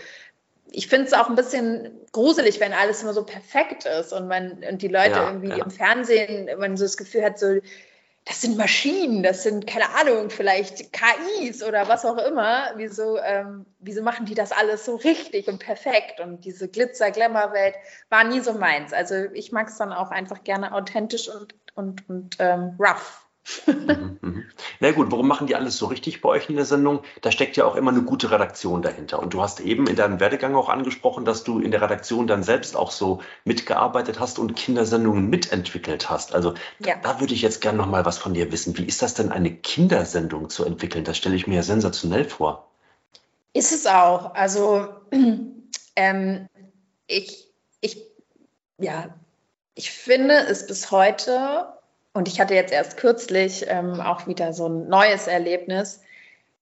[0.72, 4.64] ich finde es auch ein bisschen gruselig, wenn alles immer so perfekt ist und man
[4.70, 5.64] und die Leute Ja, irgendwie ja.
[5.64, 7.60] im Fernsehen, man so das Gefühl hat, so
[8.30, 12.74] das sind Maschinen, das sind keine Ahnung, vielleicht KIs oder was auch immer.
[12.76, 16.20] Wieso, ähm, wieso machen die das alles so richtig und perfekt?
[16.20, 17.74] Und diese Glitzer-Glamour-Welt
[18.10, 18.94] war nie so meins.
[18.94, 23.28] Also ich mag es dann auch einfach gerne authentisch und, und, und ähm, rough.
[23.68, 24.44] Mhm, mhm.
[24.80, 27.02] Na gut, warum machen die alles so richtig bei euch in der Sendung?
[27.22, 29.20] Da steckt ja auch immer eine gute Redaktion dahinter.
[29.20, 32.44] Und du hast eben in deinem Werdegang auch angesprochen, dass du in der Redaktion dann
[32.44, 36.34] selbst auch so mitgearbeitet hast und Kindersendungen mitentwickelt hast.
[36.34, 36.96] Also Ja.
[37.02, 38.78] da würde ich jetzt gerne noch mal was von dir wissen.
[38.78, 41.04] Wie ist das denn, eine Kindersendung zu entwickeln?
[41.04, 42.70] Das stelle ich mir ja sensationell vor.
[43.54, 44.36] Ist es auch.
[44.36, 44.90] Also
[45.96, 46.48] ähm,
[47.08, 48.04] ich, ich,
[48.78, 49.16] ja,
[49.76, 51.74] ich finde es bis heute,
[52.14, 56.02] und ich hatte jetzt erst kürzlich ähm, auch wieder so ein neues Erlebnis.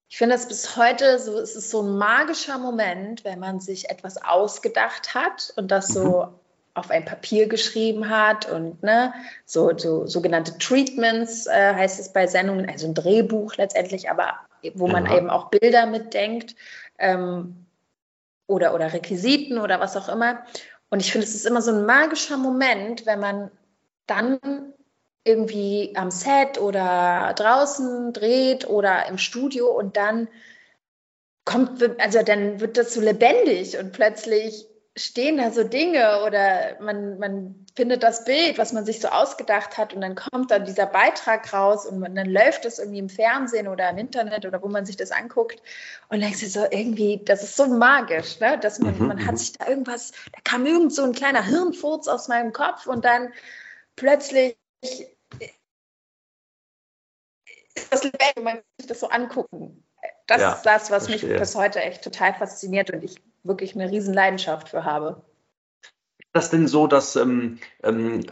[0.10, 3.90] Ich finde es bis heute so, es ist so ein magischer Moment, wenn man sich
[3.90, 6.28] etwas ausgedacht hat und das so
[6.74, 9.14] auf ein Papier geschrieben hat und ne,
[9.46, 14.36] so, so sogenannte Treatments äh, heißt es bei Sendungen, also ein Drehbuch letztendlich, aber
[14.76, 15.18] wo man Ja.
[15.18, 16.56] eben auch Bilder mitdenkt
[17.00, 17.66] ähm,
[18.46, 20.44] oder, oder Requisiten oder was auch immer.
[20.90, 23.52] Und ich finde, es ist immer so ein magischer Moment, wenn man
[24.06, 24.40] dann
[25.28, 30.28] irgendwie am Set oder draußen dreht oder im Studio und dann
[31.46, 37.20] kommt, also dann wird das so lebendig und plötzlich stehen da so Dinge oder man,
[37.20, 40.88] man findet das Bild, was man sich so ausgedacht hat und dann kommt dann dieser
[40.88, 44.68] Beitrag raus und man, dann läuft es irgendwie im Fernsehen oder im Internet oder wo
[44.68, 45.62] man sich das anguckt
[46.10, 48.58] und denkst du so irgendwie, das ist so magisch, ne?
[48.60, 49.08] dass man, mhm.
[49.08, 49.38] man hat mhm.
[49.38, 53.32] sich da irgendwas, da kam irgend so ein kleiner Hirnfurz aus meinem Kopf und dann
[53.96, 54.58] plötzlich
[57.90, 59.84] das und man kann sich das so angucken.
[60.28, 61.30] Das ja, ist das, was verstehe.
[61.32, 65.24] mich bis heute echt total fasziniert und ich wirklich eine riesen Leidenschaft für habe.
[66.20, 68.26] Ist das denn so, dass ähm, ähm,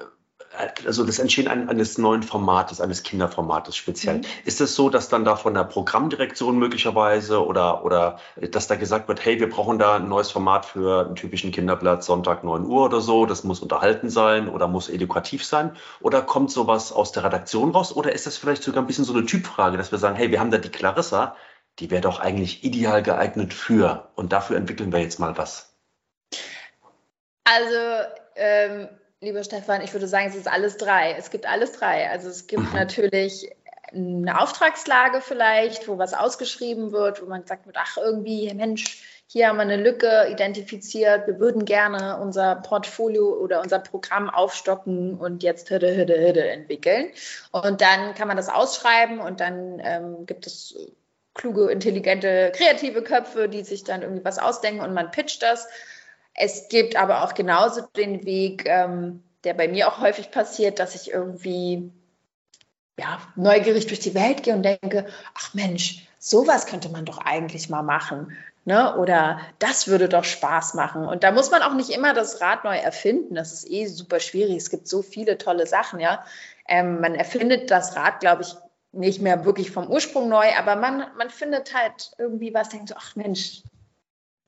[0.86, 4.18] also das Entstehen eines neuen Formates, eines Kinderformates speziell.
[4.18, 4.26] Mhm.
[4.46, 9.08] Ist es so, dass dann da von der Programmdirektion möglicherweise oder, oder dass da gesagt
[9.08, 12.86] wird, hey, wir brauchen da ein neues Format für einen typischen Kinderblatt Sonntag 9 Uhr
[12.86, 15.76] oder so, das muss unterhalten sein oder muss edukativ sein?
[16.02, 17.96] Oder kommt sowas aus der Redaktion raus?
[17.96, 20.40] Oder ist das vielleicht sogar ein bisschen so eine Typfrage, dass wir sagen, hey, wir
[20.40, 21.36] haben da die Clarissa,
[21.80, 24.10] die wäre doch eigentlich ideal geeignet für.
[24.16, 25.74] Und dafür entwickeln wir jetzt mal was.
[27.44, 28.90] Also, ähm,
[29.26, 31.16] lieber Stefan, ich würde sagen, es ist alles drei.
[31.18, 32.10] Es gibt alles drei.
[32.10, 32.74] Also es gibt mhm.
[32.74, 33.52] natürlich
[33.92, 39.58] eine Auftragslage vielleicht, wo was ausgeschrieben wird, wo man sagt, ach irgendwie, Mensch, hier haben
[39.58, 45.70] wir eine Lücke identifiziert, wir würden gerne unser Portfolio oder unser Programm aufstocken und jetzt
[45.70, 47.08] Hütte, Hütte, Hütte entwickeln.
[47.52, 50.76] Und dann kann man das ausschreiben und dann ähm, gibt es
[51.34, 55.68] kluge, intelligente, kreative Köpfe, die sich dann irgendwie was ausdenken und man pitcht das.
[56.36, 60.96] Es gibt aber auch genauso den Weg, ähm, der bei mir auch häufig passiert, dass
[60.96, 61.92] ich irgendwie
[63.00, 67.70] ja, neugierig durch die Welt gehe und denke, ach Mensch, sowas könnte man doch eigentlich
[67.70, 68.36] mal machen.
[68.66, 68.98] Ne?
[68.98, 71.06] Oder das würde doch Spaß machen.
[71.06, 73.36] Und da muss man auch nicht immer das Rad neu erfinden.
[73.36, 74.58] Das ist eh super schwierig.
[74.58, 76.26] Es gibt so viele tolle Sachen, ja.
[76.68, 78.56] Ähm, man erfindet das Rad, glaube ich,
[78.92, 82.96] nicht mehr wirklich vom Ursprung neu, aber man, man findet halt irgendwie was, denkt so,
[82.98, 83.62] ach Mensch,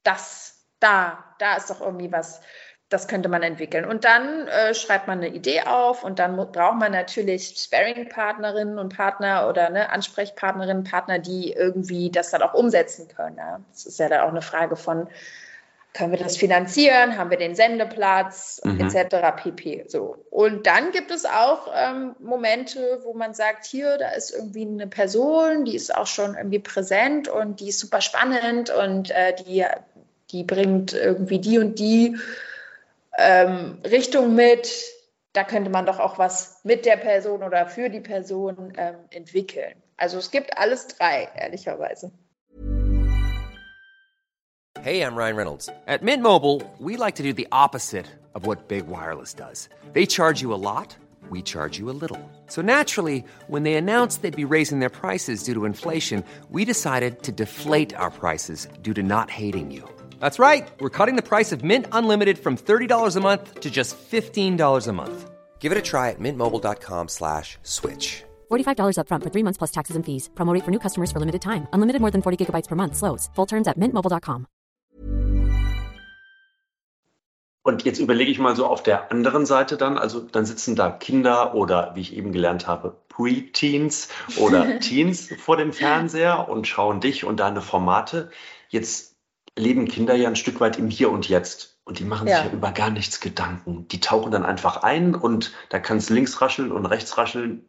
[0.03, 2.41] das, da, da ist doch irgendwie was,
[2.89, 3.85] das könnte man entwickeln.
[3.85, 8.95] Und dann äh, schreibt man eine Idee auf und dann braucht man natürlich Sparing-Partnerinnen und
[8.95, 13.37] Partner oder ne, Ansprechpartnerinnen, Partner, die irgendwie das dann auch umsetzen können.
[13.37, 13.59] Ja.
[13.71, 15.09] Das ist ja dann auch eine Frage von,
[15.97, 18.79] können wir das finanzieren, haben wir den Sendeplatz mhm.
[18.79, 19.35] etc.
[19.35, 19.85] pp.
[19.87, 20.23] So.
[20.29, 24.87] Und dann gibt es auch ähm, Momente, wo man sagt, hier, da ist irgendwie eine
[24.87, 29.65] Person, die ist auch schon irgendwie präsent und die ist super spannend und äh, die,
[30.31, 32.17] die bringt irgendwie die und die
[33.17, 34.69] ähm, Richtung mit.
[35.33, 39.75] Da könnte man doch auch was mit der Person oder für die Person ähm, entwickeln.
[39.97, 42.11] Also es gibt alles drei, ehrlicherweise.
[44.81, 45.69] Hey, I'm Ryan Reynolds.
[45.87, 49.69] At Mint Mobile, we like to do the opposite of what Big Wireless does.
[49.93, 50.95] They charge you a lot,
[51.29, 52.19] we charge you a little.
[52.45, 57.23] So naturally, when they announced they'd be raising their prices due to inflation, we decided
[57.23, 59.96] to deflate our prices due to not hating you.
[60.19, 60.69] That's right.
[60.79, 64.93] We're cutting the price of Mint Unlimited from $30 a month to just $15 a
[64.93, 65.29] month.
[65.59, 68.23] Give it a try at mintmobile.com slash switch.
[68.49, 70.29] $45 upfront for three months plus taxes and fees.
[70.35, 71.67] Promote for new customers for limited time.
[71.73, 72.95] Unlimited more than 40 gigabytes per month.
[72.95, 73.29] Slows.
[73.35, 74.47] Full terms at mintmobile.com.
[77.67, 80.89] Und jetzt überlege ich mal so auf der anderen Seite dann, also dann sitzen da
[80.89, 87.01] Kinder oder, wie ich eben gelernt habe, Pre-Teens oder Teens vor dem Fernseher und schauen
[87.01, 88.29] dich und deine Formate.
[88.69, 89.16] Jetzt
[89.57, 91.79] leben Kinder ja ein Stück weit im Hier und Jetzt.
[91.83, 92.37] Und die machen ja.
[92.37, 93.87] sich ja über gar nichts Gedanken.
[93.87, 97.65] Die tauchen dann einfach ein und da kann es links rascheln und rechts rascheln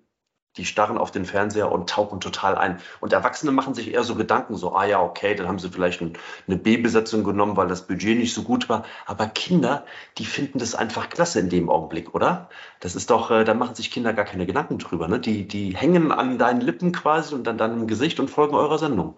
[0.59, 2.81] die starren auf den Fernseher und tauchen total ein.
[3.01, 6.01] Und Erwachsene machen sich eher so Gedanken, so, ah ja, okay, dann haben sie vielleicht
[6.01, 6.15] ein,
[6.47, 8.85] eine B-Besetzung genommen, weil das Budget nicht so gut war.
[9.07, 9.85] Aber Kinder,
[10.19, 12.51] die finden das einfach klasse in dem Augenblick, oder?
[12.81, 15.07] Das ist doch, äh, da machen sich Kinder gar keine Gedanken drüber.
[15.07, 15.21] Ne?
[15.21, 19.15] Die, die hängen an deinen Lippen quasi und an deinem Gesicht und folgen eurer Sendung.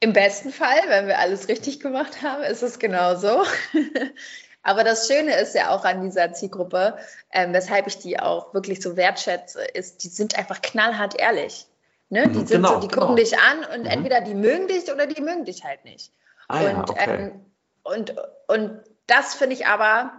[0.00, 3.42] Im besten Fall, wenn wir alles richtig gemacht haben, ist es genau so.
[4.62, 6.98] Aber das Schöne ist ja auch an dieser Zielgruppe,
[7.32, 11.66] ähm, weshalb ich die auch wirklich so wertschätze, ist, die sind einfach knallhart ehrlich.
[12.10, 12.28] Ne?
[12.28, 13.28] Die, mhm, sind genau, so, die gucken genau.
[13.28, 13.90] dich an und mhm.
[13.90, 16.12] entweder die mögen dich oder die mögen dich halt nicht.
[16.48, 17.14] Ah, und, ja, okay.
[17.14, 17.46] ähm,
[17.82, 18.14] und,
[18.46, 20.12] und das finde ich aber,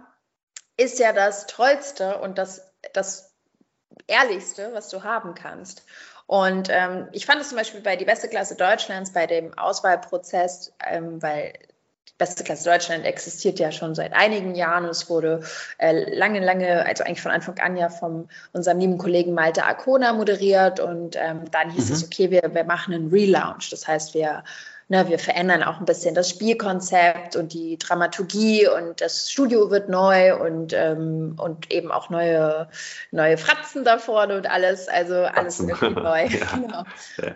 [0.76, 3.32] ist ja das Tollste und das, das
[4.06, 5.84] Ehrlichste, was du haben kannst.
[6.30, 10.72] Und ähm, ich fand es zum Beispiel bei die beste Klasse Deutschlands, bei dem Auswahlprozess,
[10.88, 11.54] ähm, weil
[12.18, 14.84] Beste Klasse Deutschland existiert ja schon seit einigen Jahren.
[14.84, 15.42] Es wurde
[15.78, 20.12] äh, lange, lange, also eigentlich von Anfang an ja von unserem lieben Kollegen Malte Arcona
[20.12, 20.78] moderiert.
[20.78, 21.94] Und ähm, dann hieß mhm.
[21.96, 23.70] es, okay, wir, wir machen einen Relaunch.
[23.70, 24.44] Das heißt, wir,
[24.90, 29.88] ne, wir verändern auch ein bisschen das Spielkonzept und die Dramaturgie und das Studio wird
[29.88, 32.68] neu und, ähm, und eben auch neue,
[33.12, 34.88] neue Fratzen da vorne und alles.
[34.88, 36.26] Also alles irgendwie neu.
[36.26, 36.56] ja.
[36.56, 36.84] genau.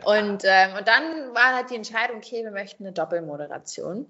[0.04, 4.06] Und, ähm, und dann war halt die Entscheidung, okay, wir möchten eine Doppelmoderation.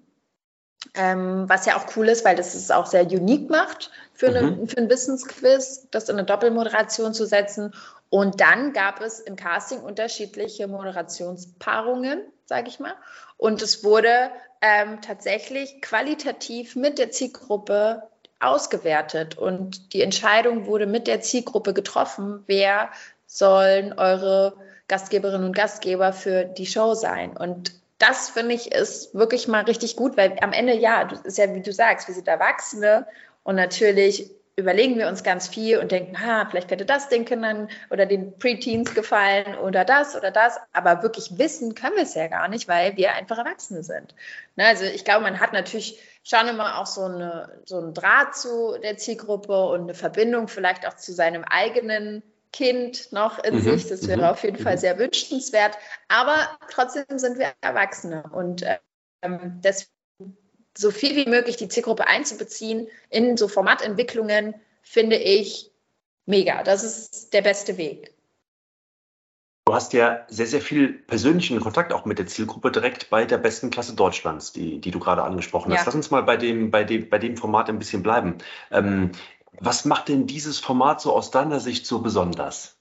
[0.95, 4.43] ähm, was ja auch cool ist, weil das es auch sehr unique macht für, eine,
[4.43, 4.69] Mhm.
[4.69, 7.73] für ein Wissensquiz, das in eine Doppelmoderation zu setzen.
[8.11, 12.95] Und dann gab es im Casting unterschiedliche Moderationspaarungen, sage ich mal.
[13.45, 14.31] Und es wurde
[14.63, 18.09] ähm, tatsächlich qualitativ mit der Zielgruppe
[18.41, 19.37] ausgewertet.
[19.37, 22.89] Und die Entscheidung wurde mit der Zielgruppe getroffen, wer
[23.27, 24.57] sollen eure
[24.89, 27.37] Gastgeberinnen und Gastgeber für die Show sein.
[27.37, 31.37] Und das finde ich ist wirklich mal richtig gut, weil am Ende, ja, das ist
[31.37, 33.07] ja, wie du sagst, wir sind Erwachsene
[33.43, 37.69] und natürlich überlegen wir uns ganz viel und denken, ah, vielleicht könnte das den Kindern
[37.91, 40.59] oder den Preteens gefallen oder das oder das.
[40.73, 44.15] Aber wirklich wissen können wir es ja gar nicht, weil wir einfach Erwachsene sind.
[44.57, 48.37] Ne, also ich glaube, man hat natürlich schon immer auch so, eine, so einen Draht
[48.37, 53.61] zu der Zielgruppe und eine Verbindung vielleicht auch zu seinem eigenen Kind noch in Mhm,
[53.61, 53.89] sich.
[53.89, 54.81] Das wäre mhm, auf jeden Fall mhm.
[54.81, 55.77] sehr wünschenswert.
[56.07, 56.37] Aber
[56.71, 58.65] trotzdem sind wir Erwachsene und
[59.23, 59.94] ähm, deswegen
[60.77, 65.71] so viel wie möglich die Zielgruppe einzubeziehen in so Formatentwicklungen, finde ich
[66.27, 66.63] mega.
[66.63, 68.13] Das ist der beste Weg.
[69.67, 73.39] Du hast ja sehr, sehr viel persönlichen Kontakt auch mit der Zielgruppe direkt bei der
[73.39, 75.81] besten Klasse Deutschlands, die, die du gerade angesprochen hast.
[75.81, 75.87] Ja.
[75.87, 78.39] Lass uns mal bei dem, bei dem, bei dem Format ein bisschen bleiben.
[78.71, 79.13] Ähm,
[79.61, 82.77] was macht denn dieses Format so aus deiner Sicht so besonders?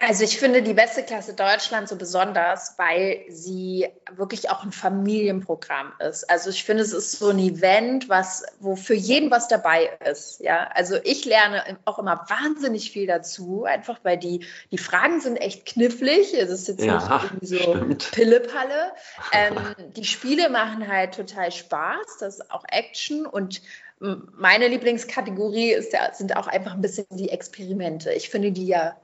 [0.00, 5.92] Also ich finde die beste Klasse Deutschland so besonders, weil sie wirklich auch ein Familienprogramm
[5.98, 6.28] ist.
[6.30, 10.40] Also ich finde, es ist so ein Event, was, wo für jeden was dabei ist.
[10.40, 15.36] Ja, also ich lerne auch immer wahnsinnig viel dazu, einfach weil die, die Fragen sind
[15.36, 16.32] echt knifflig.
[16.34, 18.10] Es ist jetzt Ja, nicht irgendwie so stimmt.
[18.12, 18.92] Pillepalle.
[19.32, 19.56] Ähm,
[19.96, 22.18] die Spiele machen halt total Spaß.
[22.20, 23.62] Das ist auch Action und
[24.00, 28.12] meine Lieblingskategorie ist sind auch einfach ein bisschen die Experimente.
[28.12, 28.96] Ich finde die ja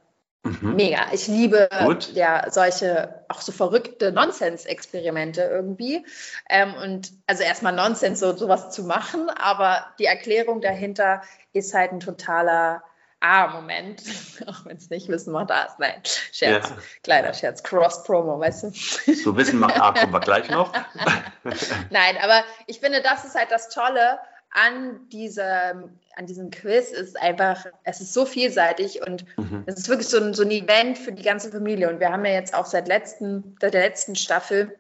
[0.45, 0.77] Mhm.
[0.77, 1.07] Mega.
[1.13, 2.13] Ich liebe Gut.
[2.13, 6.05] ja solche auch so verrückte Nonsens-Experimente irgendwie.
[6.51, 11.23] Ähm, und also erstmal Nonsens, so sowas zu machen, aber die Erklärung dahinter
[11.55, 12.83] ist halt ein totaler
[13.21, 14.03] A-Moment,
[14.47, 15.79] auch wenn es nicht wissen macht, da ist.
[15.79, 16.77] Nein, Scherz, Ja.
[17.03, 18.71] kleiner Scherz, Cross-Promo, weißt du?
[19.15, 20.73] So Wissen macht A, kommen wir gleich noch.
[21.91, 24.19] Nein, aber ich finde, das ist halt das Tolle
[24.55, 29.65] an diesem, an diesem Quiz, ist einfach, es ist so vielseitig und Mhm.
[29.67, 31.91] es ist wirklich so ein, so ein Event für die ganze Familie.
[31.91, 34.77] Und wir haben ja jetzt auch seit, letzten, seit der letzten Staffel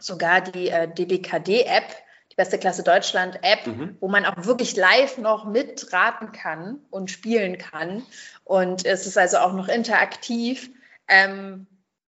[0.00, 1.84] sogar die äh, DBKD-App,
[2.32, 3.96] die Beste Klasse Deutschland-App, Mhm.
[4.00, 8.02] wo man auch wirklich live noch mitraten kann und spielen kann.
[8.44, 10.70] Und es ist also auch noch interaktiv.
[11.08, 11.66] Ähm,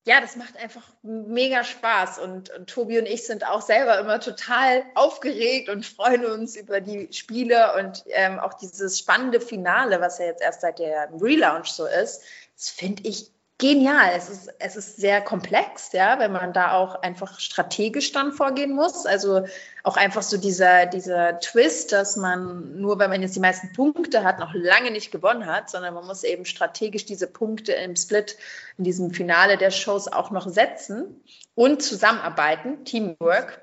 [0.06, 2.18] ja, das macht einfach mega Spaß.
[2.18, 6.80] Und, und Tobi und ich sind auch selber immer total aufgeregt und freuen uns über
[6.80, 11.68] die Spiele und ähm, auch dieses spannende Finale, was ja jetzt erst seit der Relaunch
[11.70, 12.22] so ist.
[12.56, 13.30] Das finde ich
[13.60, 14.10] genial.
[14.16, 18.74] Es ist, es ist sehr komplex, ja, wenn man da auch einfach strategisch dann vorgehen
[18.74, 19.06] muss.
[19.06, 19.44] Also
[19.84, 24.24] auch einfach so dieser, dieser Twist, dass man nur, wenn man jetzt die meisten Punkte
[24.24, 28.36] hat, noch lange nicht gewonnen hat, sondern man muss eben strategisch diese Punkte im Split,
[28.78, 31.22] in diesem Finale der Shows auch noch setzen
[31.54, 33.62] und zusammenarbeiten, Teamwork.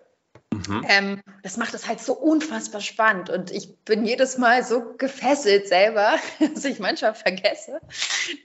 [0.68, 0.86] Mhm.
[0.90, 5.68] Ähm, das macht es halt so unfassbar spannend und ich bin jedes Mal so gefesselt
[5.68, 6.16] selber,
[6.54, 7.80] dass ich manchmal vergesse,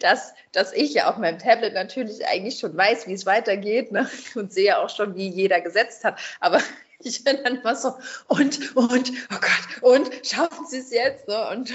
[0.00, 4.08] dass, dass ich ja auf meinem Tablet natürlich eigentlich schon weiß, wie es weitergeht ne?
[4.34, 6.18] und sehe auch schon, wie jeder gesetzt hat.
[6.40, 6.60] Aber
[7.00, 7.94] ich bin dann immer so,
[8.28, 11.28] und, und, oh Gott, und schaffen Sie es jetzt?
[11.28, 11.48] Ne?
[11.50, 11.72] Und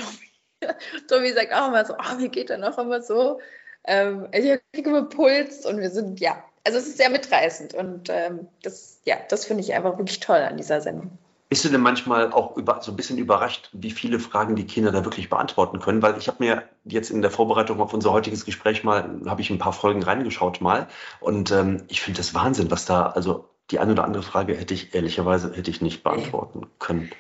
[1.08, 3.40] Tobi sagt auch immer so, oh, mir geht dann auch immer so.
[3.84, 8.10] Ähm, ich kriege immer Puls und wir sind, ja, also es ist sehr mitreißend und
[8.10, 11.18] ähm, das, ja, das finde ich einfach wirklich toll an dieser Sendung.
[11.48, 14.92] Bist du denn manchmal auch über, so ein bisschen überrascht, wie viele Fragen die Kinder
[14.92, 16.02] da wirklich beantworten können?
[16.02, 19.50] Weil ich habe mir jetzt in der Vorbereitung auf unser heutiges Gespräch mal, habe ich
[19.50, 20.88] ein paar Folgen reingeschaut mal
[21.22, 24.74] und ähm, ich finde das Wahnsinn, was da, also die eine oder andere Frage hätte
[24.74, 27.12] ich ehrlicherweise hätte ich nicht beantworten können.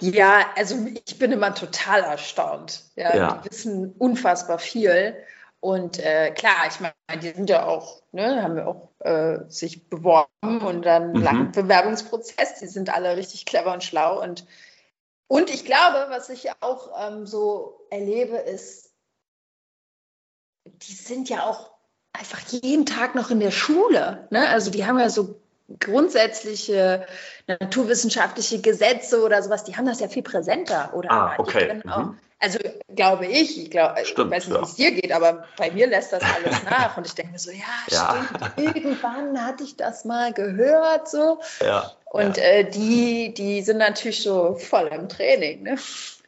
[0.00, 2.82] Ja, also ich bin immer total erstaunt.
[2.96, 3.42] Ja, Ja.
[3.44, 5.16] Die wissen unfassbar viel.
[5.60, 9.88] Und äh, klar, ich meine, die sind ja auch, ne, haben ja auch äh, sich
[9.88, 10.28] beworben
[10.60, 11.22] und dann einen Mhm.
[11.22, 12.60] langen Bewerbungsprozess.
[12.60, 14.22] Die sind alle richtig clever und schlau.
[14.22, 14.46] Und,
[15.28, 18.92] und ich glaube, was ich auch ähm, so erlebe, ist,
[20.66, 21.70] die sind ja auch
[22.12, 24.26] einfach jeden Tag noch in der Schule.
[24.30, 24.48] Ne?
[24.48, 25.40] Also die haben ja so
[25.80, 27.06] grundsätzliche
[27.48, 30.94] naturwissenschaftliche Gesetze oder sowas, die haben das ja viel präsenter.
[30.94, 31.66] Oder Ah, okay.
[31.66, 32.18] können auch, Mhm.
[32.38, 32.58] Also
[32.94, 34.60] glaube ich, ich, glaub, ich Stimmt, weiß nicht, ja.
[34.62, 36.96] wie es dir geht, aber bei mir lässt das alles nach.
[36.96, 38.26] Und ich denke mir so, ja, Ja.
[38.54, 41.08] stimmt, irgendwann hatte ich das mal gehört.
[41.08, 41.40] so.
[41.64, 41.92] Ja.
[42.06, 45.62] Und äh, die, die sind natürlich so voll im Training.
[45.62, 45.76] Ne?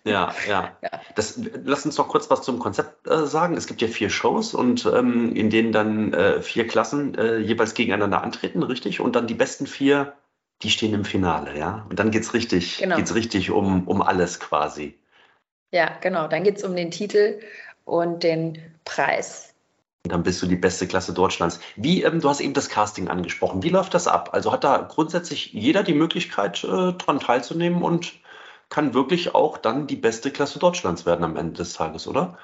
[0.04, 0.72] Ja, ja.
[0.82, 1.00] Ja.
[1.14, 3.56] Das, lass uns noch kurz was zum Konzept äh, sagen.
[3.56, 7.74] Es gibt ja vier Shows und ähm, in denen dann äh, vier Klassen äh, jeweils
[7.74, 9.00] gegeneinander antreten, richtig?
[9.00, 10.14] Und dann die besten vier
[10.62, 11.86] Die stehen im Finale, ja.
[11.88, 12.96] Und dann geht es richtig, Genau.
[12.96, 14.98] geht's richtig um, um alles quasi.
[15.72, 16.28] Ja, genau.
[16.28, 17.40] Dann geht es um den Titel
[17.84, 19.54] und den Preis.
[20.04, 21.60] Dann bist du die beste Klasse Deutschlands.
[21.76, 23.62] Wie, ähm, du hast eben das Casting angesprochen.
[23.62, 24.30] Wie läuft das ab?
[24.32, 28.12] Also hat da grundsätzlich jeder die Möglichkeit, äh, daran teilzunehmen und
[28.70, 32.38] kann wirklich auch dann die beste Klasse Deutschlands werden am Ende des Tages, oder?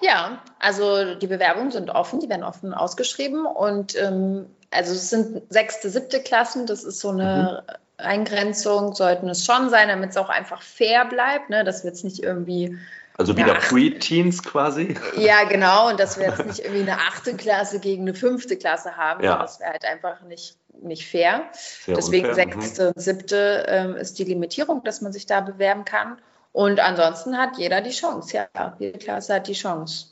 [0.00, 5.42] Ja, also die Bewerbungen sind offen, die werden offen ausgeschrieben und ähm, also es sind
[5.48, 7.64] sechste, siebte Klassen, das ist so eine
[7.98, 11.64] Eingrenzung, sollten es schon sein, damit es auch einfach fair bleibt, ne?
[11.64, 12.78] dass wir jetzt nicht irgendwie,
[13.16, 13.54] Also wieder.
[13.54, 14.96] Pre-Teens quasi.
[15.16, 18.96] ja genau, und dass wir jetzt nicht irgendwie eine achte Klasse gegen eine fünfte Klasse
[18.96, 19.38] haben, Ja.
[19.38, 21.44] das wäre halt einfach nicht, nicht fair.
[21.52, 22.52] Sehr Deswegen unfair, mhm.
[22.60, 26.18] sechste und siebte ähm, ist die Limitierung, dass man sich da bewerben kann.
[26.52, 30.06] Und ansonsten hat jeder die Chance, ja, jede Klasse hat die Chance.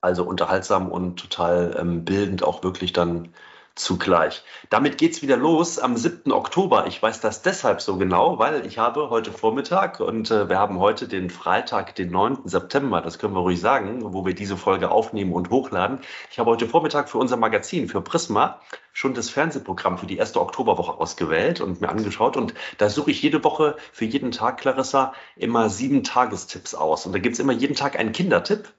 [0.00, 3.32] Also unterhaltsam und total ähm, bildend auch wirklich dann
[3.74, 4.42] zugleich.
[4.70, 6.32] Damit geht's wieder los am 7.
[6.32, 6.86] Oktober.
[6.86, 10.78] Ich weiß das deshalb so genau, weil ich habe heute Vormittag und äh, wir haben
[10.78, 12.38] heute den Freitag, den 9.
[12.44, 15.98] September, das können wir ruhig sagen, wo wir diese Folge aufnehmen und hochladen.
[16.30, 18.60] Ich habe heute Vormittag für unser Magazin, für Prisma,
[18.92, 22.36] schon das Fernsehprogramm für die erste Oktoberwoche ausgewählt und mir angeschaut.
[22.36, 27.06] Und da suche ich jede Woche für jeden Tag, Clarissa, immer sieben Tagestipps aus.
[27.06, 28.72] Und da gibt's immer jeden Tag einen Kindertipp.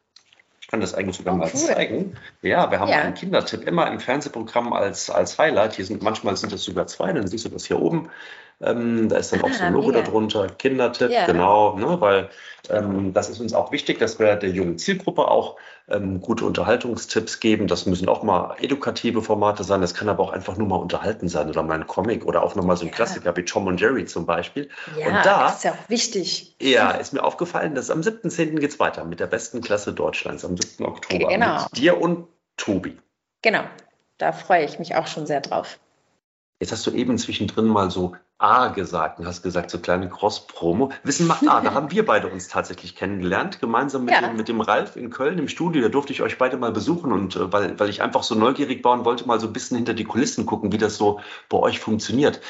[0.66, 1.60] Ich kann das eigentlich sogar Oh, mal cool.
[1.60, 2.18] zeigen.
[2.42, 2.98] Ja, wir haben Ja.
[3.02, 5.76] einen Kindertipp immer im Fernsehprogramm als, als Highlight.
[5.76, 8.10] Hier sind manchmal sind das sogar zwei, dann siehst du das hier oben.
[8.62, 10.02] Ähm, da ist dann auch so ein Ah, Logo mega.
[10.02, 11.26] darunter, Kindertipp, Ja.
[11.26, 12.30] genau, ne, weil
[12.70, 17.40] ähm, das ist uns auch wichtig, dass wir der jungen Zielgruppe auch ähm, gute Unterhaltungstipps
[17.40, 17.68] geben.
[17.68, 21.28] Das müssen auch mal edukative Formate sein, das kann aber auch einfach nur mal unterhalten
[21.28, 22.96] sein oder mal ein Comic oder auch nochmal so ein Ja.
[22.96, 24.70] Klassiker wie Tom und Jerry zum Beispiel.
[24.98, 26.56] Ja, und da das ist ja auch wichtig.
[26.62, 28.60] ja, ist mir aufgefallen, dass am 7.10.
[28.60, 30.86] geht es weiter mit der besten Klasse Deutschlands, am 7.
[30.86, 31.28] Oktober.
[31.28, 31.64] Genau.
[31.64, 32.28] Mit dir und
[32.58, 32.98] Tobi.
[33.42, 33.64] Genau,
[34.18, 35.78] da freue ich mich auch schon sehr drauf.
[36.60, 40.92] Jetzt hast du eben zwischendrin mal so A gesagt und hast gesagt, so kleine Cross-Promo.
[41.04, 44.22] Wissen macht A, da haben wir beide uns tatsächlich kennengelernt, gemeinsam mit, Ja.
[44.22, 45.82] dem, mit dem Ralf in Köln im Studio.
[45.82, 48.84] Da durfte ich euch beide mal besuchen und äh, weil, weil ich einfach so neugierig
[48.84, 51.58] war und wollte mal so ein bisschen hinter die Kulissen gucken, wie das so bei
[51.58, 52.42] euch funktioniert.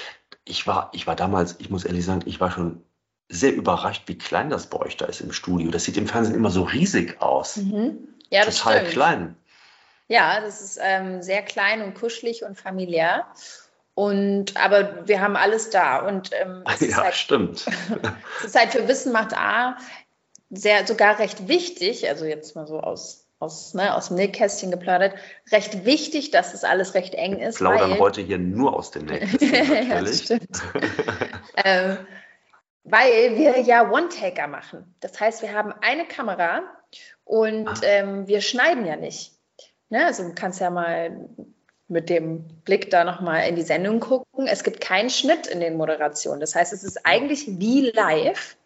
[0.43, 2.83] Ich war, ich war damals, ich muss ehrlich sagen, ich war schon
[3.29, 5.71] sehr überrascht, wie klein das bei euch da ist im Studio.
[5.71, 7.57] Das sieht im Fernsehen immer so riesig aus.
[7.57, 8.07] Mhm.
[8.29, 9.35] Ja, das Total klein.
[10.07, 13.25] Ja, das ist ähm, sehr klein und kuschelig und familiär.
[13.95, 15.99] Und aber wir haben alles da.
[16.05, 17.65] Und ähm, Ja, halt, stimmt.
[18.39, 19.77] es ist halt für Wissen macht A
[20.51, 25.15] sehr sogar recht wichtig, also jetzt mal so aus, aus, ne, aus dem Nähkästchen geplaudert,
[25.51, 27.57] recht wichtig, dass es alles recht eng ist.
[27.57, 30.61] Plaudern weil, heute hier nur aus dem Nähkästchen ja, das stimmt.
[31.63, 31.97] ähm,
[32.83, 34.95] weil wir ja One-Taker machen.
[34.99, 36.61] Das heißt, wir haben eine Kamera
[37.23, 37.75] und Ah.
[37.83, 39.31] ähm, wir schneiden ja nicht.
[39.89, 40.05] Ne?
[40.05, 41.27] Also du kannst ja mal
[41.87, 44.47] mit dem Blick da nochmal in die Sendung gucken.
[44.47, 46.39] Es gibt keinen Schnitt in den Moderationen.
[46.39, 48.57] Das heißt, es ist eigentlich wie live,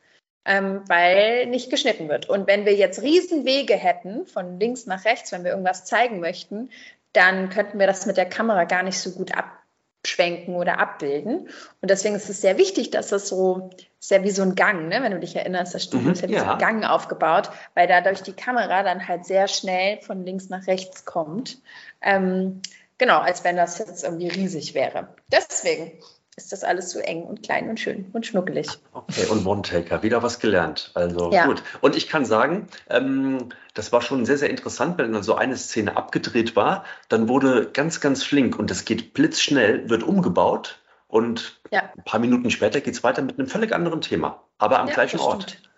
[0.45, 2.29] ähm, weil nicht geschnitten wird.
[2.29, 6.69] Und wenn wir jetzt Riesenwege hätten, von links nach rechts, wenn wir irgendwas zeigen möchten,
[7.13, 11.49] dann könnten wir das mit der Kamera gar nicht so gut abschwenken oder abbilden.
[11.81, 14.87] Und deswegen ist es sehr wichtig, dass das so, ist ja wie so ein Gang,
[14.87, 15.01] ne?
[15.01, 16.53] wenn du dich erinnerst, das Studio Mhm, ist ja wie so ja.
[16.53, 21.03] ein Gang aufgebaut, weil dadurch die Kamera dann halt sehr schnell von links nach rechts
[21.03, 21.57] kommt.
[22.01, 22.61] Ähm,
[22.99, 25.15] genau, als wenn das jetzt irgendwie riesig wäre.
[25.31, 25.99] Deswegen
[26.37, 28.79] ist das alles so eng und klein und schön und schnuckelig.
[28.93, 30.91] Okay, und One-Taker, wieder was gelernt.
[30.93, 31.45] Also Ja.
[31.45, 31.63] gut.
[31.81, 35.57] Und ich kann sagen, ähm, das war schon sehr, sehr interessant, wenn dann so eine
[35.57, 41.59] Szene abgedreht war, dann wurde ganz, ganz flink und das geht blitzschnell, wird umgebaut und
[41.71, 41.91] Ja.
[41.97, 44.93] ein paar Minuten später geht es weiter mit einem völlig anderen Thema, aber am Ja,
[44.93, 45.43] gleichen Ort.
[45.43, 45.69] stimmt.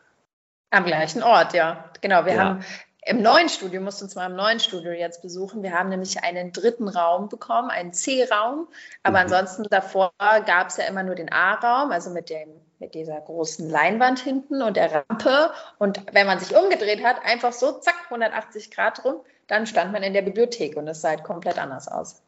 [0.69, 1.91] Am gleichen Ort, ja.
[2.01, 2.39] Genau, wir Ja.
[2.39, 2.65] haben
[3.03, 5.63] im neuen Studio, musst uns mal im neuen Studio jetzt besuchen.
[5.63, 8.67] Wir haben nämlich einen dritten Raum bekommen, einen C-Raum.
[9.01, 9.23] Aber Mhm.
[9.23, 12.49] ansonsten davor gab es ja immer nur den A-Raum, also mit, dem,
[12.79, 15.51] mit dieser großen Leinwand hinten und der Rampe.
[15.79, 20.03] Und wenn man sich umgedreht hat, einfach so, zack, 180 Grad rum, dann stand man
[20.03, 22.21] in der Bibliothek und es sah halt komplett anders aus.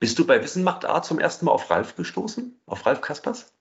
[0.00, 2.58] Bist du bei Wissen macht A zum ersten Mal auf Ralf gestoßen?
[2.66, 3.52] Auf Ralf Kaspers?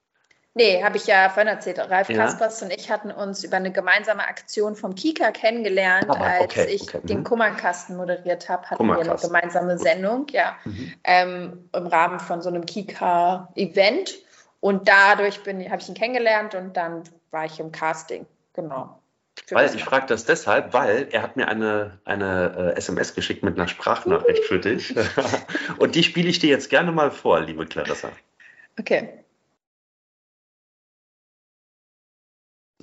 [0.57, 1.77] Nee, habe ich ja vorhin erzählt.
[1.77, 2.17] Ralf Ja.
[2.17, 6.65] Kaspers und ich hatten uns über eine gemeinsame Aktion vom Kika kennengelernt, Aber, als okay,
[6.65, 7.23] ich okay, den mhm.
[7.25, 10.93] Kummerkasten moderiert habe, hatten wir eine gemeinsame Sendung, ja, Mhm.
[11.03, 14.15] ähm, im Rahmen von so einem Kika-Event.
[14.59, 18.25] Und dadurch habe ich ihn kennengelernt und dann war ich im Casting.
[18.53, 18.99] Genau.
[19.51, 23.55] Weil ich frage das deshalb, weil er hat mir eine, eine äh, SMS geschickt mit
[23.55, 24.95] einer Sprachnachricht für dich.
[25.77, 28.09] Und die spiele ich dir jetzt gerne mal vor, liebe Clarissa.
[28.79, 29.23] Okay.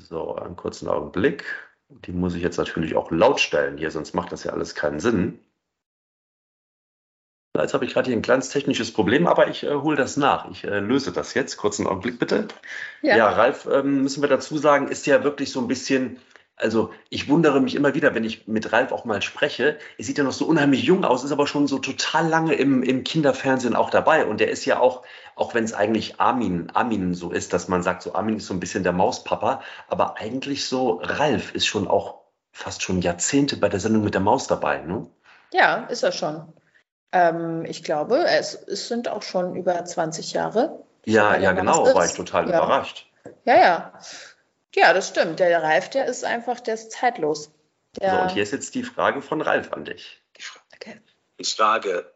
[0.07, 1.44] So, einen kurzen Augenblick.
[1.88, 5.00] Die muss ich jetzt natürlich auch laut stellen hier, sonst macht das ja alles keinen
[5.00, 5.40] Sinn.
[7.57, 10.50] Jetzt habe ich gerade hier ein kleines technisches Problem, aber ich äh, hole das nach.
[10.50, 11.57] Ich äh, löse das jetzt.
[11.57, 12.48] Kurzen Augenblick bitte.
[13.00, 16.18] Ja, ja Ralf, ähm, müssen wir dazu sagen, ist ja wirklich so ein bisschen,
[16.57, 19.78] also ich wundere mich immer wieder, wenn ich mit Ralf auch mal spreche.
[19.98, 22.82] Er sieht ja noch so unheimlich jung aus, ist aber schon so total lange im,
[22.82, 24.24] im Kinderfernsehen auch dabei.
[24.26, 25.02] Und der ist ja auch,
[25.34, 28.55] auch wenn es eigentlich Armin, Armin so ist, dass man sagt, so Armin ist so
[28.55, 32.20] ein bisschen der Mauspapa, aber eigentlich so Ralf ist schon auch
[32.52, 35.07] fast schon Jahrzehnte bei der Sendung mit der Maus dabei, ne?
[35.52, 36.52] Ja, ist er schon.
[37.11, 40.84] Ähm, ich glaube, es, es, sind auch schon über 20 Jahre.
[41.05, 42.57] Ja, ja, genau, war ich total ja.
[42.57, 43.07] überrascht.
[43.44, 43.92] Ja, ja.
[44.75, 45.41] Ja, das stimmt.
[45.41, 47.51] Der Ralf, der ist einfach, der ist zeitlos.
[48.01, 50.20] Der so, und hier ist jetzt die Frage von Ralf an dich.
[50.37, 51.01] Die Frage, okay.
[51.39, 52.12] die Frage,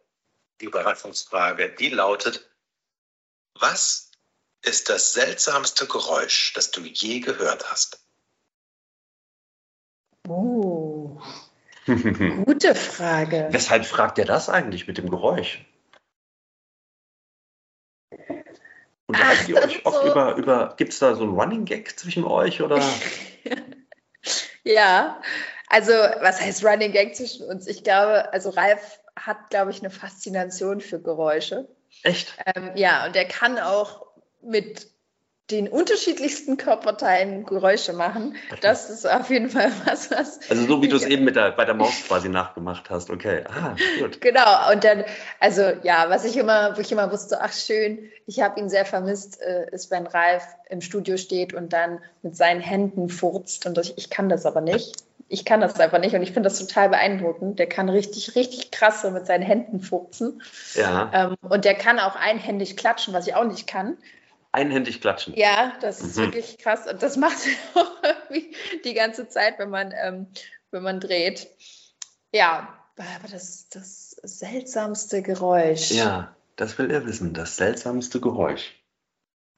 [0.61, 2.51] die Überraschungsfrage, die lautet:
[3.55, 4.11] Was
[4.63, 8.01] ist das seltsamste Geräusch, das du je gehört hast?
[10.27, 11.21] Oh.
[11.87, 13.49] Gute Frage.
[13.51, 15.65] Weshalb fragt er das eigentlich mit dem Geräusch?
[19.09, 20.11] Unterhaltet ihr euch oft so.
[20.11, 22.81] über, über gibt es da so einen Running Gag zwischen euch oder?
[24.65, 25.21] ja,
[25.69, 27.67] also was heißt Running Gag zwischen uns?
[27.67, 31.69] Ich glaube, also Ralf hat, glaube ich, eine Faszination für Geräusche.
[32.03, 32.35] Echt?
[32.55, 34.07] Ähm, ja, und er kann auch
[34.43, 34.89] mit
[35.51, 38.37] den unterschiedlichsten Körperteilen Geräusche machen.
[38.61, 40.41] Das ist auf jeden Fall was, was.
[40.51, 43.45] Also so wie du es eben mit der, bei der Maus quasi nachgemacht hast, okay.
[43.49, 44.21] Ah, gut.
[44.21, 45.05] Genau, und dann,
[45.41, 48.85] also ja, was ich immer, wo ich immer wusste, ach schön, ich habe ihn sehr
[48.85, 53.65] vermisst, äh, ist, wenn Ralf im Studio steht und dann mit seinen Händen furzt.
[53.65, 54.97] Und ich, ich kann das aber nicht.
[55.31, 57.59] Ich kann das einfach nicht und ich finde das total beeindruckend.
[57.59, 60.43] Der kann richtig, richtig krass so mit seinen Händen furzen.
[60.75, 61.11] Ja.
[61.13, 63.97] Ähm, und der kann auch einhändig klatschen, was ich auch nicht kann
[64.59, 65.35] einhändig klatschen.
[65.37, 66.23] Ja, das ist mhm.
[66.23, 66.87] wirklich krass.
[66.87, 67.39] Und das macht
[67.75, 68.55] er auch irgendwie
[68.85, 70.27] die ganze Zeit, wenn man, ähm,
[70.71, 71.49] wenn man dreht.
[72.33, 75.93] Ja, aber das, das seltsamste Geräusch.
[75.93, 77.33] Ja, das will er wissen.
[77.33, 78.75] Das seltsamste Geräusch.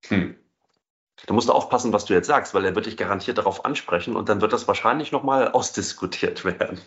[0.07, 0.37] Hm.
[1.27, 4.29] Du musst aufpassen, was du jetzt sagst, weil er wird dich garantiert darauf ansprechen und
[4.29, 6.81] dann wird das wahrscheinlich nochmal ausdiskutiert werden.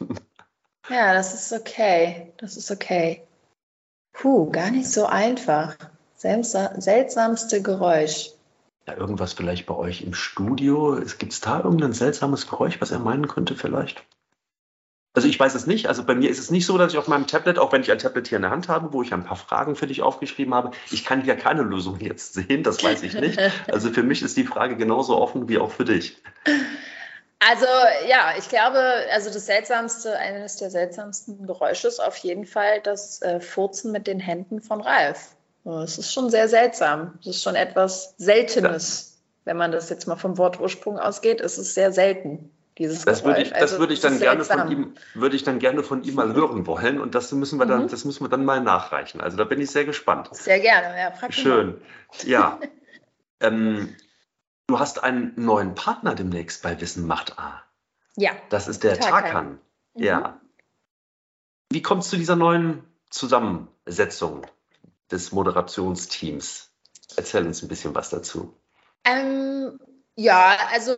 [0.90, 2.34] Ja, das ist okay.
[2.38, 3.28] Das ist okay.
[4.12, 5.76] Puh, gar nicht so einfach
[6.24, 8.32] seltsamste Geräusch.
[8.88, 11.00] Ja, irgendwas vielleicht bei euch im Studio.
[11.18, 14.04] Gibt es da irgendein seltsames Geräusch, was er meinen könnte vielleicht?
[15.16, 15.88] Also ich weiß es nicht.
[15.88, 17.92] Also bei mir ist es nicht so, dass ich auf meinem Tablet, auch wenn ich
[17.92, 20.56] ein Tablet hier in der Hand habe, wo ich ein paar Fragen für dich aufgeschrieben
[20.56, 23.40] habe, ich kann hier keine Lösung jetzt sehen, das weiß ich nicht.
[23.72, 26.18] Also für mich ist die Frage genauso offen wie auch für dich.
[27.40, 27.66] Also
[28.08, 28.80] ja, ich glaube,
[29.12, 34.08] also das seltsamste, eines der seltsamsten Geräusche ist auf jeden Fall das äh, Furzen mit
[34.08, 35.36] den Händen von Ralf.
[35.66, 37.18] Es ist schon sehr seltsam.
[37.22, 39.10] Es ist schon etwas Seltenes.
[39.10, 39.14] Ja.
[39.46, 42.52] Wenn man das jetzt mal vom Wortursprung ausgeht, ist es sehr selten.
[42.78, 45.60] Dieses das würde ich, das also, würde ich dann gerne von ihm, würde ich dann
[45.60, 47.88] gerne von ihm mal hören wollen und das müssen wir dann, mhm.
[47.88, 49.22] das müssen wir dann mal nachreichen.
[49.22, 50.30] Also da bin ich sehr gespannt.
[50.32, 51.12] Sehr gerne, ja.
[51.12, 51.80] Frag Schön.
[52.24, 52.60] Ja.
[53.42, 53.96] ähm,
[54.66, 57.62] du hast einen neuen Partner demnächst bei Wissen macht A.
[58.16, 58.32] Ja.
[58.50, 59.24] Das ist der Tarkan.
[59.24, 59.60] Tarkan.
[59.94, 60.04] Mhm.
[60.04, 60.42] Ja.
[61.72, 64.48] Wie kommst du zu dieser neuen Zusammensetzung?
[65.14, 66.72] Des Moderationsteams.
[67.16, 68.58] Erzähl uns ein bisschen was dazu.
[69.06, 69.80] Ähm,
[70.16, 70.96] ja, also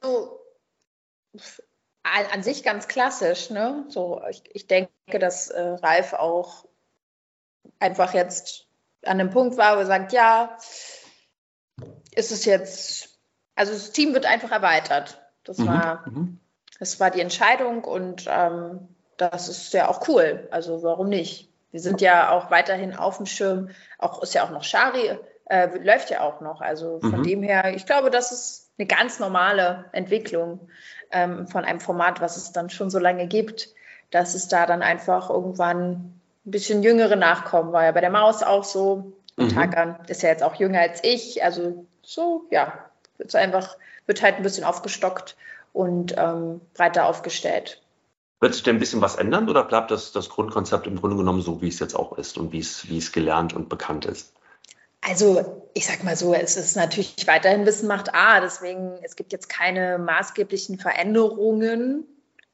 [2.03, 3.49] an, an, sich ganz klassisch.
[3.49, 3.86] Ne?
[3.89, 6.66] So, ich, ich denke, dass äh, Ralf auch
[7.80, 8.68] einfach jetzt
[9.03, 10.57] an dem Punkt war, wo er sagt, ja,
[12.13, 13.20] ist es jetzt,
[13.55, 15.22] also das Team wird einfach erweitert.
[15.43, 15.68] Das mhm.
[15.68, 16.39] war, mhm.
[16.80, 18.88] das war die Entscheidung und ähm,
[19.18, 20.47] das ist ja auch cool.
[20.51, 21.51] Also warum nicht?
[21.76, 23.67] Wir sind ja auch weiterhin auf dem Schirm.
[23.99, 25.19] Auch ist ja auch noch Shari,
[25.49, 26.61] äh, läuft ja auch noch.
[26.61, 27.23] Also von mhm.
[27.23, 30.69] dem her, ich glaube, das ist eine ganz normale Entwicklung
[31.11, 33.67] ähm, von einem Format, was es dann schon so lange gibt,
[34.09, 35.91] dass es da dann einfach irgendwann
[36.45, 37.73] ein bisschen jüngere nachkommen.
[37.73, 39.11] War ja bei der Maus auch so.
[39.36, 39.49] Mhm.
[39.49, 41.43] Tagan ist ja jetzt auch jünger als ich.
[41.43, 42.71] Also so, ja,
[43.17, 45.36] wird einfach, wird halt ein bisschen aufgestockt
[45.73, 47.82] und ähm, breiter aufgestellt.
[48.41, 51.41] Wird sich denn ein bisschen was ändern oder bleibt das, das Grundkonzept im Grunde genommen
[51.41, 54.33] so, wie es jetzt auch ist und wie es, wie es gelernt und bekannt ist?
[55.01, 59.33] Also ich sag mal so, es ist natürlich weiterhin Wissen macht A, deswegen es gibt
[59.33, 62.05] jetzt keine maßgeblichen Veränderungen,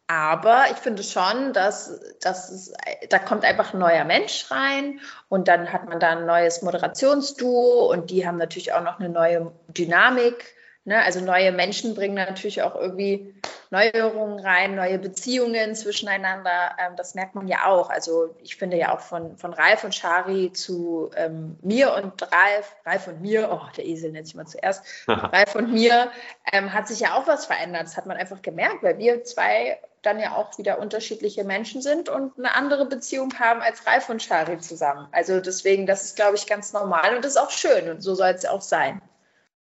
[0.07, 2.73] aber ich finde schon, dass, dass es,
[3.09, 7.89] da kommt einfach ein neuer Mensch rein und dann hat man da ein neues Moderationsduo
[7.89, 10.53] und die haben natürlich auch noch eine neue Dynamik
[10.83, 11.01] Ne?
[11.03, 13.35] Also neue Menschen bringen natürlich auch irgendwie
[13.69, 16.75] Neuerungen rein, neue Beziehungen zwischeneinander.
[16.77, 17.89] Ähm, das merkt man ja auch.
[17.89, 22.75] Also ich finde ja auch von, von Ralf und Shari zu ähm, mir und Ralf,
[22.85, 26.11] Ralf und mir, oh, der Esel nennt sich mal zuerst, Ralf und mir,
[26.51, 27.83] ähm, hat sich ja auch was verändert.
[27.83, 32.09] Das hat man einfach gemerkt, weil wir zwei dann ja auch wieder unterschiedliche Menschen sind
[32.09, 35.07] und eine andere Beziehung haben als Ralf und Shari zusammen.
[35.11, 38.29] Also deswegen, das ist, glaube ich, ganz normal und ist auch schön und so soll
[38.29, 39.01] es auch sein.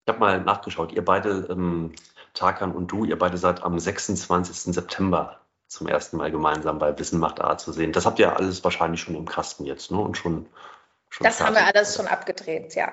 [0.09, 1.92] Ich habe mal nachgeschaut, ihr beide, ähm,
[2.32, 4.74] Tarkan und du, ihr beide seid am 26.
[4.74, 5.36] September
[5.66, 7.92] zum ersten Mal gemeinsam bei Wissen macht A zu sehen.
[7.92, 9.98] Das habt ihr alles wahrscheinlich schon im Kasten jetzt, ne?
[9.98, 10.46] Und schon.
[11.11, 12.90] schon das haben wir alles schon abgedreht, ja.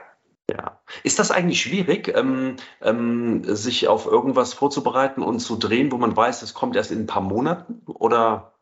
[0.51, 0.81] Ja.
[1.03, 6.17] Ist das eigentlich schwierig, ähm, ähm, sich auf irgendwas vorzubereiten und zu drehen, wo man
[6.17, 7.81] weiß, es kommt erst in ein paar Monaten?
[7.85, 8.54] Oder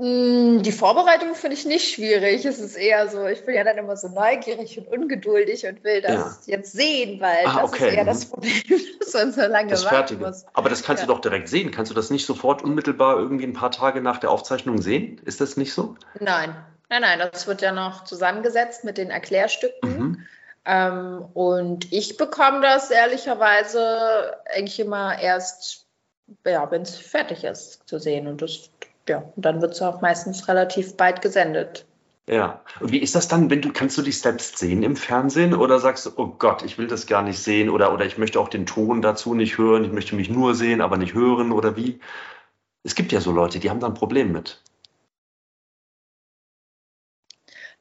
[0.00, 2.44] die Vorbereitung finde ich nicht schwierig.
[2.44, 6.00] Es ist eher so, ich bin ja dann immer so neugierig und ungeduldig und will
[6.00, 6.56] das ja.
[6.56, 7.88] jetzt sehen, weil ah, das okay.
[7.88, 8.30] ist eher das mhm.
[8.30, 8.62] Problem,
[9.00, 10.46] dass man so lange das warten muss.
[10.52, 11.06] Aber das kannst ja.
[11.08, 11.72] du doch direkt sehen.
[11.72, 15.20] Kannst du das nicht sofort unmittelbar irgendwie ein paar Tage nach der Aufzeichnung sehen?
[15.24, 15.96] Ist das nicht so?
[16.20, 16.54] Nein,
[16.88, 17.18] nein, nein.
[17.32, 19.90] Das wird ja noch zusammengesetzt mit den Erklärstücken.
[19.90, 20.26] Mhm.
[20.64, 25.86] Ähm, und ich bekomme das ehrlicherweise eigentlich immer erst,
[26.46, 28.28] ja, wenn es fertig ist, zu sehen.
[28.28, 28.70] Und das
[29.08, 31.86] ja, und dann wird es auch meistens relativ bald gesendet.
[32.28, 32.62] Ja.
[32.80, 35.80] Und wie ist das dann, wenn du, kannst du dich selbst sehen im Fernsehen oder
[35.80, 38.48] sagst du, oh Gott, ich will das gar nicht sehen oder, oder ich möchte auch
[38.48, 42.00] den Ton dazu nicht hören, ich möchte mich nur sehen, aber nicht hören oder wie?
[42.84, 44.62] Es gibt ja so Leute, die haben da ein Problem mit.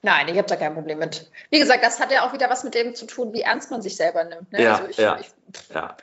[0.01, 1.29] Nein, ich habe da kein Problem mit.
[1.49, 3.81] Wie gesagt, das hat ja auch wieder was mit dem zu tun, wie ernst man
[3.81, 4.51] sich selber nimmt.
[4.53, 4.63] Ne?
[4.63, 5.27] Ja, also ich, ja, ich,
[5.73, 5.97] ja.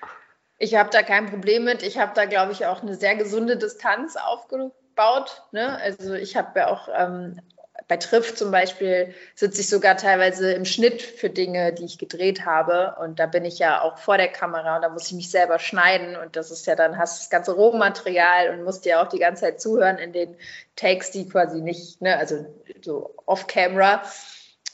[0.59, 1.83] ich habe da kein Problem mit.
[1.83, 5.43] Ich habe da, glaube ich, auch eine sehr gesunde Distanz aufgenommen baut.
[5.53, 5.79] Ne?
[5.81, 7.41] Also ich habe ja auch ähm,
[7.89, 12.47] bei Triff zum Beispiel sitze ich sogar teilweise im Schnitt für Dinge, die ich gedreht
[12.47, 12.97] habe.
[13.01, 15.59] Und da bin ich ja auch vor der Kamera und da muss ich mich selber
[15.59, 16.17] schneiden.
[16.17, 19.43] Und das ist ja dann, hast das ganze Rohmaterial und musst dir auch die ganze
[19.43, 20.37] Zeit zuhören in den
[20.77, 22.47] Takes, die quasi nicht, ne, also
[22.81, 24.03] so off-camera.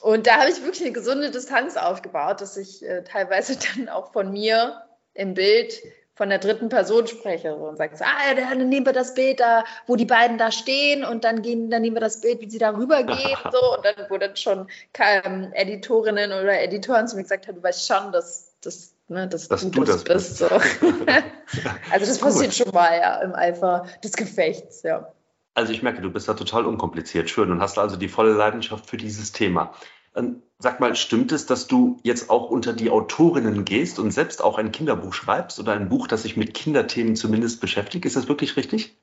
[0.00, 4.12] Und da habe ich wirklich eine gesunde Distanz aufgebaut, dass ich äh, teilweise dann auch
[4.12, 4.82] von mir
[5.14, 5.82] im Bild
[6.20, 9.96] von der dritten Person spreche und sage, ah, dann nehmen wir das Bild da, wo
[9.96, 12.76] die beiden da stehen und dann gehen, dann nehmen wir das Bild, wie sie da
[12.76, 14.66] rübergehen so und dann wo dann schon
[14.98, 19.48] ähm, Editorinnen oder Editoren zu mir gesagt haben, du weißt schon, dass, dass, ne, dass,
[19.48, 20.36] dass du, du das bist.
[20.36, 20.44] So.
[21.90, 25.10] also das passiert schon mal ja im Eifer des Gefechts, ja.
[25.54, 28.84] Also ich merke, du bist da total unkompliziert, schön und hast also die volle Leidenschaft
[28.84, 29.72] für dieses Thema.
[30.16, 34.42] Ähm, sag mal, stimmt es, dass du jetzt auch unter die Autorinnen gehst und selbst
[34.42, 38.04] auch ein Kinderbuch schreibst oder ein Buch, das sich mit Kinderthemen zumindest beschäftigt?
[38.04, 38.96] Ist das wirklich richtig?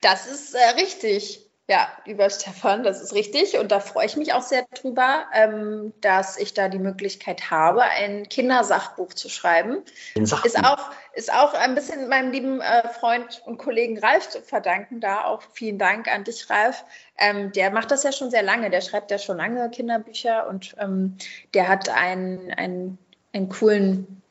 [0.00, 1.44] Das ist äh, richtig.
[1.70, 3.58] Ja, lieber Stefan, das ist richtig.
[3.58, 7.82] Und da freue ich mich auch sehr drüber, ähm, dass ich da die Möglichkeit habe,
[7.82, 9.82] ein Kindersachbuch zu schreiben.
[10.16, 10.46] Ein Sachbuch.
[10.46, 15.00] Ist auch, ist auch ein bisschen meinem lieben äh, Freund und Kollegen Ralf zu verdanken.
[15.00, 16.84] Da auch vielen Dank an dich, Ralf.
[17.18, 18.70] Ähm, der macht das ja schon sehr lange.
[18.70, 21.16] Der schreibt ja schon lange Kinderbücher und ähm,
[21.54, 22.98] der hat einen, einen,
[23.32, 24.22] einen coolen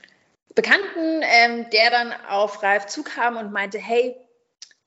[0.55, 4.15] Bekannten, ähm, der dann auf Ralf zukam und meinte, hey,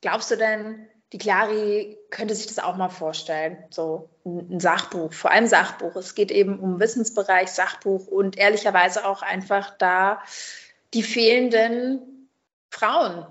[0.01, 5.31] glaubst du denn, die Clari könnte sich das auch mal vorstellen, so ein, Sachbuch, vor
[5.31, 5.95] allem Sachbuch.
[5.95, 10.21] Es geht eben um Wissensbereich, Sachbuch und ehrlicherweise auch einfach da
[10.93, 12.29] die fehlenden
[12.69, 13.25] Frauen,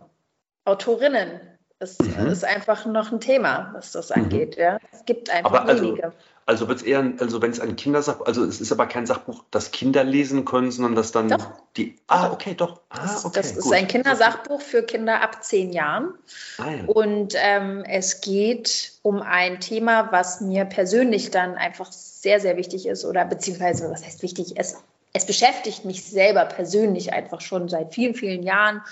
[0.64, 1.40] Autorinnen.
[1.80, 2.26] Das mhm.
[2.26, 4.24] ist einfach noch ein Thema, was das mhm.
[4.24, 4.56] angeht.
[4.56, 4.78] Ja.
[4.92, 6.04] Es gibt einfach Aber also wenige.
[6.04, 6.16] Also
[6.50, 9.44] also wird es eher, also wenn es ein Kindersachbuch, also es ist aber kein Sachbuch,
[9.52, 11.46] das Kinder lesen können, sondern das dann doch.
[11.76, 11.96] die.
[12.08, 12.80] Ah, okay, doch.
[12.88, 16.14] Ah, das, okay, das ist ein Kindersachbuch für Kinder ab zehn Jahren.
[16.58, 16.84] Ah, ja.
[16.86, 22.86] Und ähm, es geht um ein Thema, was mir persönlich dann einfach sehr, sehr wichtig
[22.86, 24.54] ist, oder beziehungsweise, was heißt wichtig?
[24.56, 24.76] Es,
[25.12, 28.82] es beschäftigt mich selber persönlich einfach schon seit vielen, vielen Jahren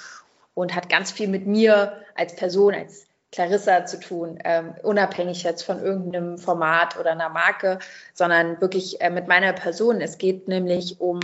[0.58, 5.62] und hat ganz viel mit mir als Person, als Clarissa zu tun, ähm, unabhängig jetzt
[5.62, 7.78] von irgendeinem Format oder einer Marke,
[8.12, 10.00] sondern wirklich äh, mit meiner Person.
[10.00, 11.20] Es geht nämlich um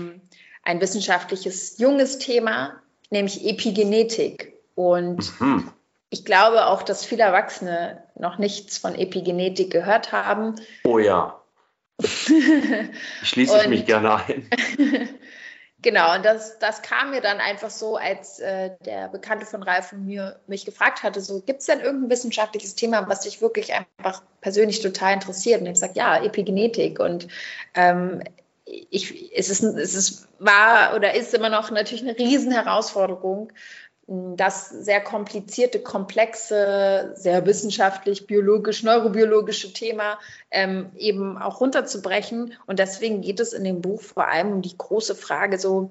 [0.62, 2.80] ein wissenschaftliches junges Thema,
[3.10, 4.52] nämlich Epigenetik.
[4.76, 5.68] Und mhm.
[6.10, 10.54] ich glaube auch, dass viele Erwachsene noch nichts von Epigenetik gehört haben.
[10.84, 11.40] Oh ja.
[13.22, 14.48] Schließe ich mich gerne ein.
[15.84, 19.92] Genau, und das, das kam mir dann einfach so, als äh, der Bekannte von Ralf
[19.92, 23.70] und mir mich gefragt hatte, so gibt es denn irgendein wissenschaftliches Thema, was dich wirklich
[23.74, 25.60] einfach persönlich total interessiert?
[25.60, 27.00] Und ich gesagt, ja, Epigenetik.
[27.00, 27.28] Und
[27.74, 28.22] ähm,
[28.64, 33.52] ich, es, ist, es ist, war oder ist immer noch natürlich eine Riesenherausforderung,
[34.06, 40.18] das sehr komplizierte, komplexe, sehr wissenschaftlich, biologisch, neurobiologische Thema
[40.50, 42.54] ähm, eben auch runterzubrechen.
[42.66, 45.90] Und deswegen geht es in dem Buch vor allem um die große Frage so,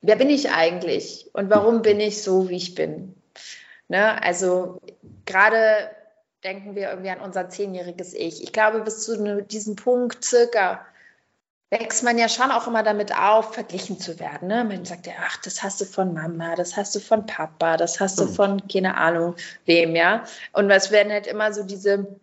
[0.00, 3.14] wer bin ich eigentlich und warum bin ich so, wie ich bin?
[3.88, 4.22] Ne?
[4.22, 4.80] Also
[5.26, 5.90] gerade
[6.42, 8.42] denken wir irgendwie an unser zehnjähriges Ich.
[8.42, 10.86] Ich glaube, bis zu diesem Punkt circa
[11.70, 14.48] wächst man ja schon auch immer damit auf, verglichen zu werden.
[14.48, 14.64] Ne?
[14.64, 18.00] Man sagt ja, ach, das hast du von Mama, das hast du von Papa, das
[18.00, 18.34] hast du hm.
[18.34, 20.24] von keine Ahnung wem, ja.
[20.52, 22.18] Und es werden halt immer so diese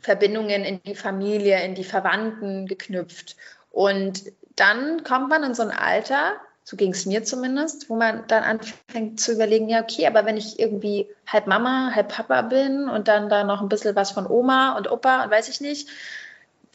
[0.00, 3.36] Verbindungen in die Familie, in die Verwandten geknüpft.
[3.70, 8.26] Und dann kommt man in so ein Alter, so ging es mir zumindest, wo man
[8.26, 12.88] dann anfängt zu überlegen, ja, okay, aber wenn ich irgendwie halb Mama, halb Papa bin
[12.88, 15.88] und dann da noch ein bisschen was von Oma und Opa und weiß ich nicht,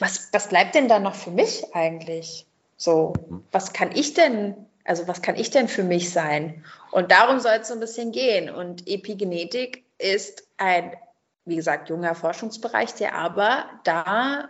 [0.02, 2.46] was, was bleibt denn da noch für mich eigentlich?
[2.76, 3.12] So,
[3.52, 6.64] was kann ich denn, also was kann ich denn für mich sein?
[6.90, 8.50] Und darum soll es so ein bisschen gehen.
[8.50, 10.96] Und Epigenetik ist ein,
[11.44, 14.48] wie gesagt, junger Forschungsbereich, der aber da,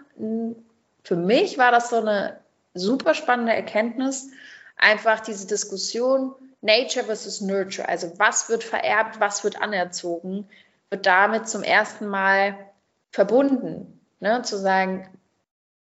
[1.05, 2.41] für mich war das so eine
[2.75, 4.29] super spannende Erkenntnis,
[4.77, 10.49] einfach diese Diskussion Nature versus Nurture, also was wird vererbt, was wird anerzogen,
[10.91, 12.57] wird damit zum ersten Mal
[13.11, 14.01] verbunden.
[14.21, 14.43] Ne?
[14.43, 15.09] Zu sagen,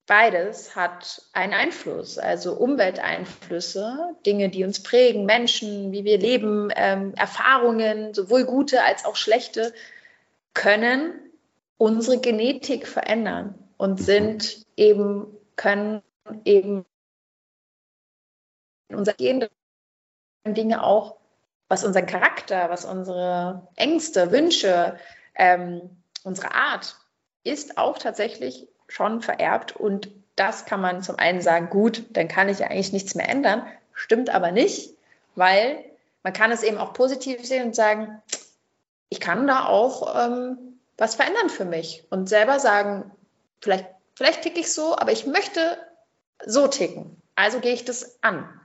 [0.08, 7.14] beides hat einen Einfluss, also Umwelteinflüsse, Dinge, die uns prägen, Menschen, wie wir leben, ähm,
[7.16, 9.74] Erfahrungen, sowohl gute als auch schlechte,
[10.54, 11.14] können
[11.78, 16.04] unsere Genetik verändern und sind eben, können
[16.45, 16.86] eben
[18.89, 19.47] unser Gen
[20.45, 21.18] Dinge auch,
[21.68, 24.97] was unseren Charakter, was unsere Ängste, Wünsche,
[25.36, 26.97] ähm, unsere Art
[27.43, 32.50] ist auch tatsächlich schon vererbt und das kann man zum einen sagen, gut, dann kann
[32.50, 34.96] ich ja eigentlich nichts mehr ändern, stimmt aber nicht,
[35.36, 35.84] weil
[36.24, 38.22] man kann es eben auch positiv sehen und sagen,
[39.10, 43.12] ich kann da auch ähm, was verändern für mich und selber sagen,
[43.60, 45.78] vielleicht, vielleicht ticke ich so, aber ich möchte
[46.46, 47.22] so ticken.
[47.36, 48.61] Also gehe ich das an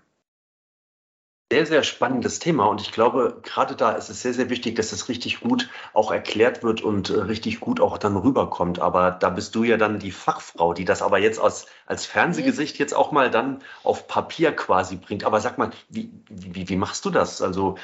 [1.53, 4.91] sehr, sehr spannendes Thema und ich glaube, gerade da ist es sehr, sehr wichtig, dass
[4.91, 8.81] es richtig gut auch erklärt wird und äh, richtig gut auch dann rüberkommt.
[8.81, 12.79] Aber da bist du ja dann die Fachfrau, die das aber jetzt aus, als Fernsehgesicht
[12.79, 15.23] jetzt auch mal dann auf Papier quasi bringt.
[15.23, 17.41] Aber sag mal, wie, wie, wie machst du das?
[17.41, 17.77] Also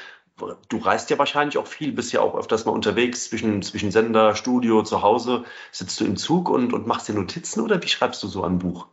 [0.67, 4.35] du reist ja wahrscheinlich auch viel, bist ja auch öfters mal unterwegs zwischen, zwischen Sender,
[4.35, 5.45] Studio, zu Hause.
[5.71, 8.59] Sitzt du im Zug und, und machst dir Notizen oder wie schreibst du so ein
[8.59, 8.87] Buch?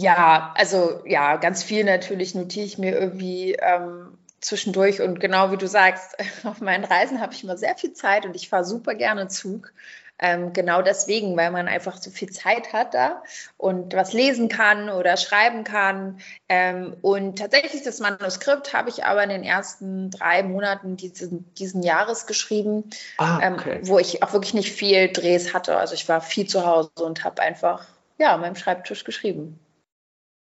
[0.00, 5.58] Ja, also ja, ganz viel natürlich notiere ich mir irgendwie ähm, zwischendurch und genau wie
[5.58, 8.94] du sagst, auf meinen Reisen habe ich immer sehr viel Zeit und ich fahre super
[8.94, 9.74] gerne Zug.
[10.22, 13.22] Ähm, genau deswegen, weil man einfach so viel Zeit hat da
[13.58, 16.20] und was lesen kann oder schreiben kann.
[16.48, 21.82] Ähm, und tatsächlich das Manuskript habe ich aber in den ersten drei Monaten diesen, diesen
[21.82, 22.88] Jahres geschrieben,
[23.18, 23.80] ah, ähm, okay.
[23.82, 25.76] wo ich auch wirklich nicht viel Drehs hatte.
[25.76, 27.86] Also ich war viel zu Hause und habe einfach
[28.16, 29.59] ja, an meinem Schreibtisch geschrieben.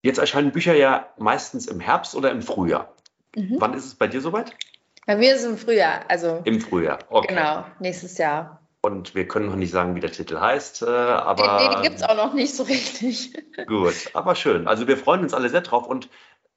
[0.06, 2.94] Jetzt erscheinen Bücher ja meistens im Herbst oder im Frühjahr.
[3.36, 3.56] Mhm.
[3.58, 4.56] Wann ist es bei dir soweit?
[5.08, 6.02] Bei mir ist es im Frühjahr.
[6.08, 7.34] Also Im Frühjahr, okay.
[7.34, 8.62] Genau, nächstes Jahr.
[8.82, 11.60] Und wir können noch nicht sagen, wie der Titel heißt, äh, aber.
[11.60, 13.34] Nee, die gibt es auch noch nicht so richtig.
[13.66, 14.68] Gut, aber schön.
[14.68, 15.88] Also wir freuen uns alle sehr drauf.
[15.88, 16.08] Und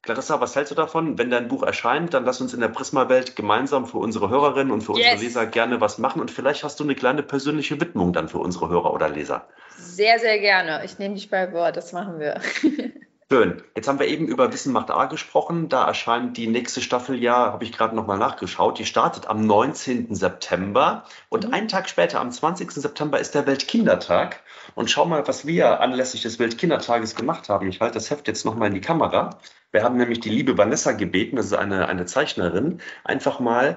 [0.02, 1.16] Clarissa, was hältst du davon?
[1.16, 4.82] Wenn dein Buch erscheint, dann lass uns in der Prisma-Welt gemeinsam für unsere Hörerinnen und
[4.82, 5.12] für yes.
[5.12, 6.20] unsere Leser gerne was machen.
[6.20, 9.48] Und vielleicht hast du eine kleine persönliche Widmung dann für unsere Hörer oder Leser.
[9.78, 10.84] Sehr, sehr gerne.
[10.84, 11.76] Ich nehme dich bei Wort.
[11.76, 12.40] Das machen wir.
[13.30, 13.62] Schön.
[13.76, 15.68] Jetzt haben wir eben über Wissen macht A gesprochen.
[15.68, 18.78] Da erscheint die nächste Staffel ja, habe ich gerade nochmal nachgeschaut.
[18.78, 20.14] Die startet am 19.
[20.14, 21.52] September und mhm.
[21.52, 22.70] einen Tag später, am 20.
[22.70, 24.40] September, ist der Weltkindertag.
[24.74, 27.68] Und schau mal, was wir anlässlich des Weltkindertages gemacht haben.
[27.68, 29.38] Ich halte das Heft jetzt nochmal in die Kamera.
[29.72, 33.76] Wir haben nämlich die liebe Vanessa gebeten, das ist eine, eine Zeichnerin, einfach mal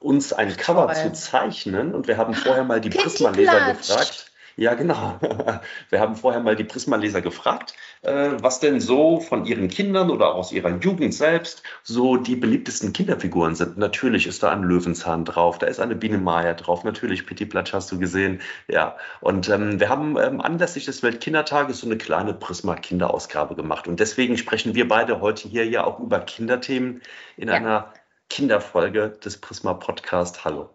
[0.00, 1.94] uns ein Cover zu zeichnen.
[1.94, 4.32] Und wir haben vorher mal die Prisma-Leser gefragt.
[4.58, 5.20] Ja, genau.
[5.88, 10.34] Wir haben vorher mal die Prisma-Leser gefragt, äh, was denn so von ihren Kindern oder
[10.34, 13.78] aus ihrer Jugend selbst so die beliebtesten Kinderfiguren sind.
[13.78, 17.72] Natürlich ist da ein Löwenzahn drauf, da ist eine Biene Maya drauf, natürlich Petit Platsch
[17.72, 18.40] hast du gesehen.
[18.68, 23.88] Ja, und ähm, wir haben ähm, anlässlich des Weltkindertages so eine kleine Prisma-Kinderausgabe gemacht.
[23.88, 27.02] Und deswegen sprechen wir beide heute hier ja auch über Kinderthemen
[27.36, 27.54] in ja.
[27.54, 27.92] einer
[28.30, 30.44] Kinderfolge des Prisma Podcast.
[30.44, 30.70] Hallo.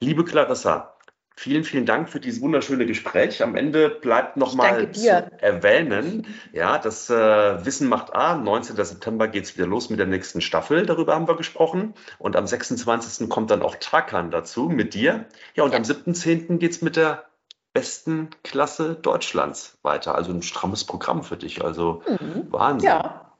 [0.00, 0.93] Liebe Clarissa,
[1.36, 3.42] Vielen, vielen Dank für dieses wunderschöne Gespräch.
[3.42, 5.08] Am Ende bleibt nochmal zu
[5.40, 8.36] erwähnen, ja, das äh, Wissen macht A.
[8.36, 8.76] 19.
[8.76, 10.86] September geht es wieder los mit der nächsten Staffel.
[10.86, 11.94] Darüber haben wir gesprochen.
[12.18, 13.28] Und am 26.
[13.28, 15.26] kommt dann auch Tarkan dazu mit dir.
[15.56, 15.78] Ja, und ja.
[15.78, 16.58] am 7.10.
[16.58, 17.24] geht es mit der
[17.72, 20.14] besten Klasse Deutschlands weiter.
[20.14, 21.64] Also ein strammes Programm für dich.
[21.64, 22.46] Also mhm.
[22.52, 22.88] Wahnsinn.
[22.88, 23.32] Ja,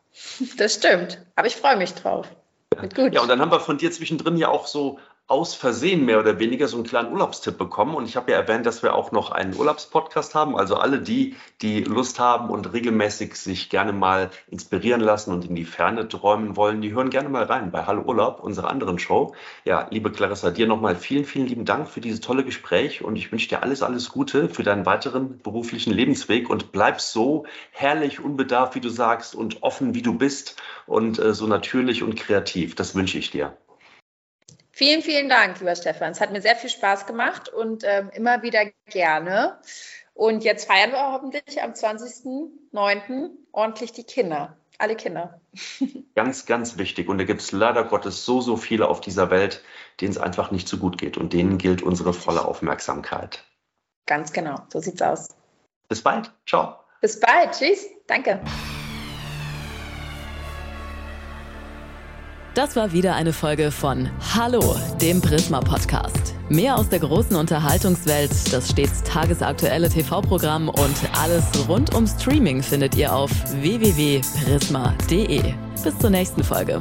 [0.59, 1.25] das stimmt.
[1.37, 2.27] Aber ich freue mich drauf.
[2.95, 3.15] Gut.
[3.15, 6.39] Ja, und dann haben wir von dir zwischendrin ja auch so aus Versehen mehr oder
[6.39, 7.95] weniger so einen kleinen Urlaubstipp bekommen.
[7.95, 10.55] Und ich habe ja erwähnt, dass wir auch noch einen Urlaubspodcast haben.
[10.55, 15.55] Also alle die, die Lust haben und regelmäßig sich gerne mal inspirieren lassen und in
[15.55, 19.35] die Ferne träumen wollen, die hören gerne mal rein bei Hallo Urlaub, unserer anderen Show.
[19.65, 23.33] Ja, liebe Clarissa, dir nochmal vielen, vielen lieben Dank für dieses tolle Gespräch und ich
[23.33, 28.75] wünsche dir alles, alles Gute für deinen weiteren beruflichen Lebensweg und bleib so herrlich, unbedarft,
[28.75, 30.57] wie du sagst und offen, wie du bist
[30.87, 32.75] und äh, so natürlich und kreativ.
[32.75, 33.57] Das wünsche ich dir.
[34.77, 36.11] Vielen, vielen Dank, lieber Stefan.
[36.11, 39.61] Es hat mir sehr viel Spaß gemacht und ähm, immer wieder gerne.
[40.15, 43.31] Und jetzt feiern wir hoffentlich am 20.09.
[43.53, 44.57] ordentlich die Kinder.
[44.79, 45.41] Alle Kinder.
[46.17, 47.09] Ganz, ganz wichtig.
[47.09, 49.63] Und da gibt es leider Gottes so, so viele auf dieser Welt,
[50.01, 51.17] denen es einfach nicht so gut geht.
[51.17, 53.45] Und denen gilt unsere volle Aufmerksamkeit.
[54.07, 54.57] Ganz genau.
[54.73, 55.29] So sieht's aus.
[55.89, 56.33] Bis bald.
[56.47, 56.81] Ciao.
[57.01, 57.53] Bis bald.
[57.53, 57.87] Tschüss.
[58.09, 58.41] Danke.
[62.55, 66.37] Das war wieder eine Folge von Hallo, dem Prisma Podcast.
[66.49, 72.95] Mehr aus der großen Unterhaltungswelt, das stets tagesaktuelle TV-Programm und alles rund um Streaming findet
[72.95, 75.43] ihr auf www.prisma.de.
[75.83, 76.81] Bis zur nächsten Folge.